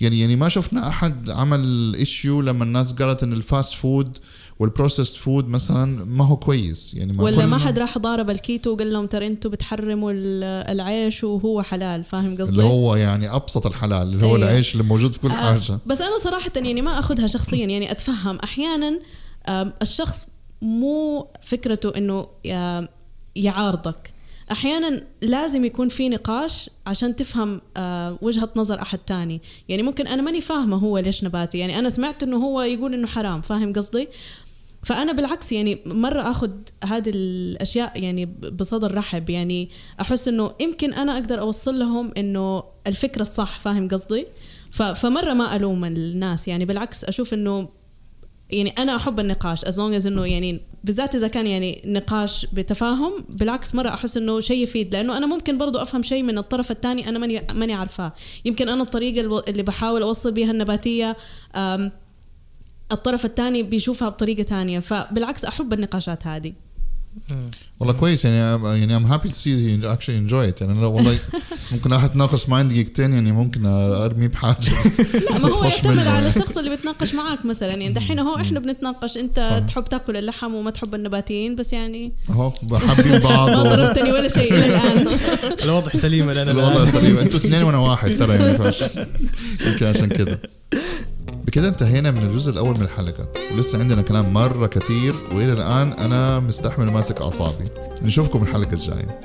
يعني 0.00 0.20
يعني 0.20 0.36
ما 0.36 0.48
شفنا 0.48 0.88
أحد 0.88 1.30
عمل 1.30 1.94
issue 1.98 2.40
لما 2.40 2.64
الناس 2.64 2.92
قالت 2.92 3.22
إن 3.22 3.32
ال 3.32 3.40
fast 3.40 3.74
food 3.74 4.18
وال 4.58 4.68
processed 4.68 5.16
food 5.16 5.48
مثلا 5.48 6.04
ما 6.04 6.26
هو 6.26 6.36
كويس. 6.36 6.94
يعني 6.94 7.12
ما 7.12 7.22
ولا 7.24 7.46
ما 7.46 7.58
حد 7.58 7.78
راح 7.78 7.98
ضارب 7.98 8.30
الكيتو 8.30 8.70
وقال 8.70 8.92
لهم 8.92 9.06
ترى 9.06 9.26
أنتوا 9.26 9.50
بتحرموا 9.50 10.12
ال- 10.12 10.44
العيش 10.74 11.24
وهو 11.24 11.62
حلال 11.62 12.04
فاهم 12.04 12.36
قصدي؟ 12.36 12.50
اللي 12.52 12.62
هو 12.62 12.96
يعني 12.96 13.34
أبسط 13.36 13.66
الحلال 13.66 14.02
اللي 14.02 14.26
هو 14.26 14.36
أيوة. 14.36 14.48
العيش 14.48 14.72
اللي 14.72 14.82
موجود 14.84 15.12
في 15.12 15.18
كل 15.20 15.30
آه، 15.30 15.34
حاجة. 15.34 15.78
بس 15.86 16.00
أنا 16.00 16.18
صراحة 16.24 16.50
يعني 16.56 16.82
ما 16.82 16.98
أخذها 16.98 17.26
شخصيا. 17.26 17.66
يعني 17.66 17.90
أتفهم. 17.90 18.36
أحيانا 18.44 19.00
الشخص 19.82 20.28
مو 20.62 21.26
فكرته 21.42 21.92
إنه 21.96 22.26
يعارضك. 23.36 24.12
أحيانا 24.52 25.00
لازم 25.22 25.64
يكون 25.64 25.88
في 25.88 26.08
نقاش 26.08 26.70
عشان 26.86 27.16
تفهم 27.16 27.60
آه، 27.76 28.18
وجهة 28.22 28.48
نظر 28.56 28.82
أحد 28.82 28.98
تاني. 28.98 29.40
يعني 29.68 29.82
ممكن 29.82 30.06
أنا 30.06 30.22
ماني 30.22 30.40
فاهمة 30.40 30.76
هو 30.76 30.98
ليش 30.98 31.24
نباتي. 31.24 31.58
يعني 31.58 31.78
أنا 31.78 31.88
سمعت 31.88 32.22
إنه 32.22 32.36
هو 32.36 32.62
يقول 32.62 32.94
إنه 32.94 33.06
حرام 33.06 33.40
فاهم 33.42 33.72
قصدي؟ 33.72 34.08
فأنا 34.82 35.12
بالعكس 35.12 35.52
يعني 35.52 35.78
مرة 35.86 36.30
آخذ 36.30 36.50
هذه 36.84 37.10
الأشياء 37.14 38.02
يعني 38.02 38.26
بصدر 38.52 38.94
رحب 38.94 39.30
يعني 39.30 39.68
أحس 40.00 40.28
إنه 40.28 40.52
يمكن 40.60 40.94
أنا 40.94 41.14
أقدر 41.14 41.40
أوصل 41.40 41.78
لهم 41.78 42.12
إنه 42.16 42.64
الفكرة 42.86 43.22
الصح 43.22 43.58
فاهم 43.58 43.88
قصدي؟ 43.88 44.26
فمرة 44.70 45.32
ما 45.32 45.56
ألوم 45.56 45.84
الناس 45.84 46.48
يعني 46.48 46.64
بالعكس 46.64 47.04
أشوف 47.04 47.34
إنه 47.34 47.68
يعني 48.50 48.70
أنا 48.70 48.96
أحب 48.96 49.20
النقاش 49.20 49.64
as 49.64 49.80
long 49.80 50.06
إنه 50.06 50.26
يعني 50.26 50.60
بالذات 50.84 51.14
إذا 51.14 51.28
كان 51.28 51.46
يعني 51.46 51.82
نقاش 51.84 52.46
بتفاهم 52.52 53.24
بالعكس 53.28 53.74
مرة 53.74 53.88
أحس 53.88 54.16
إنه 54.16 54.40
شيء 54.40 54.62
يفيد 54.62 54.94
لأنه 54.94 55.16
أنا 55.16 55.26
ممكن 55.26 55.58
برضو 55.58 55.78
أفهم 55.78 56.02
شيء 56.02 56.22
من 56.22 56.38
الطرف 56.38 56.70
الثاني 56.70 57.08
أنا 57.08 57.18
ماني 57.18 57.46
ماني 57.52 57.74
عارفاه. 57.74 58.12
يمكن 58.44 58.68
أنا 58.68 58.82
الطريقة 58.82 59.42
اللي 59.48 59.62
بحاول 59.62 60.02
أوصل 60.02 60.32
بها 60.32 60.50
النباتية 60.50 61.16
الطرف 62.92 63.24
الثاني 63.24 63.62
بيشوفها 63.62 64.08
بطريقة 64.08 64.42
ثانية. 64.42 64.80
فبالعكس 64.80 65.44
أحب 65.44 65.72
النقاشات 65.72 66.26
هذه. 66.26 66.52
والله 67.80 67.94
كويس. 67.94 68.24
يعني 68.24 68.66
يعني 68.80 68.98
I'm 68.98 69.10
happy 69.10 69.28
to 69.28 69.34
see 69.34 69.46
you 69.46 69.86
actually 69.96 70.30
enjoy 70.30 70.52
it. 70.52 70.60
يعني 70.62 70.80
لو 70.82 70.92
والله 70.92 71.18
ممكن 71.72 71.92
أحد 71.92 72.10
تناقش 72.10 72.48
معي 72.48 72.64
دقيقتين 72.64 73.12
يعني 73.12 73.32
ممكن 73.32 73.66
ارمي 73.66 74.28
بحاجة. 74.28 74.70
لا 75.30 75.38
ما 75.38 75.48
هو 75.48 75.64
يعتمد 75.64 76.06
على. 76.06 76.28
الشخص 76.28 76.58
اللي 76.58 76.76
بتناقش 76.76 77.14
معاك 77.14 77.44
مثلا. 77.46 77.68
يعني 77.68 77.88
دحين 77.88 78.18
هو 78.18 78.36
إحنا 78.36 78.60
بنتناقش. 78.60 79.16
أنت 79.16 79.40
صح. 79.40 79.58
تحب 79.58 79.84
تاكل 79.84 80.16
اللحم 80.16 80.54
وما 80.54 80.70
تحب 80.70 80.94
النباتيين 80.94 81.56
بس 81.56 81.72
يعني 81.72 82.12
أهو 82.30 82.52
حابين 82.88 83.18
بعض 83.18 83.50
ما 83.50 83.62
ضربتني 83.62 84.12
ولا 84.12 84.28
شيء 84.28 84.54
إلى 84.54 84.66
الآن. 84.66 85.18
الوضع 85.62 85.88
سليم 85.88 86.30
الآن. 86.30 86.48
الآن. 86.48 86.86
سليم. 86.86 87.18
أنتوا 87.18 87.40
اثنين 87.40 87.62
وأنا 87.62 87.78
واحد 87.78 88.16
ترى 88.16 88.34
يعني 88.34 88.72
يمكن 89.66 89.86
عشان 89.86 90.08
كده. 90.08 90.40
بكده 91.46 91.68
انتهينا 91.68 92.10
من 92.10 92.22
الجزء 92.22 92.50
الأول 92.50 92.76
من 92.76 92.82
الحلقة. 92.82 93.28
ولسه 93.52 93.80
عندنا 93.80 94.02
كلام 94.02 94.32
مرة 94.32 94.66
كتير 94.66 95.14
وإلى 95.32 95.52
الآن 95.52 95.92
أنا 95.92 96.40
مستحمل 96.40 96.88
وماسك 96.88 97.20
أعصابي. 97.20 97.64
نشوفكم 98.02 98.42
الحلقة 98.42 98.72
الجاية. 98.72 99.20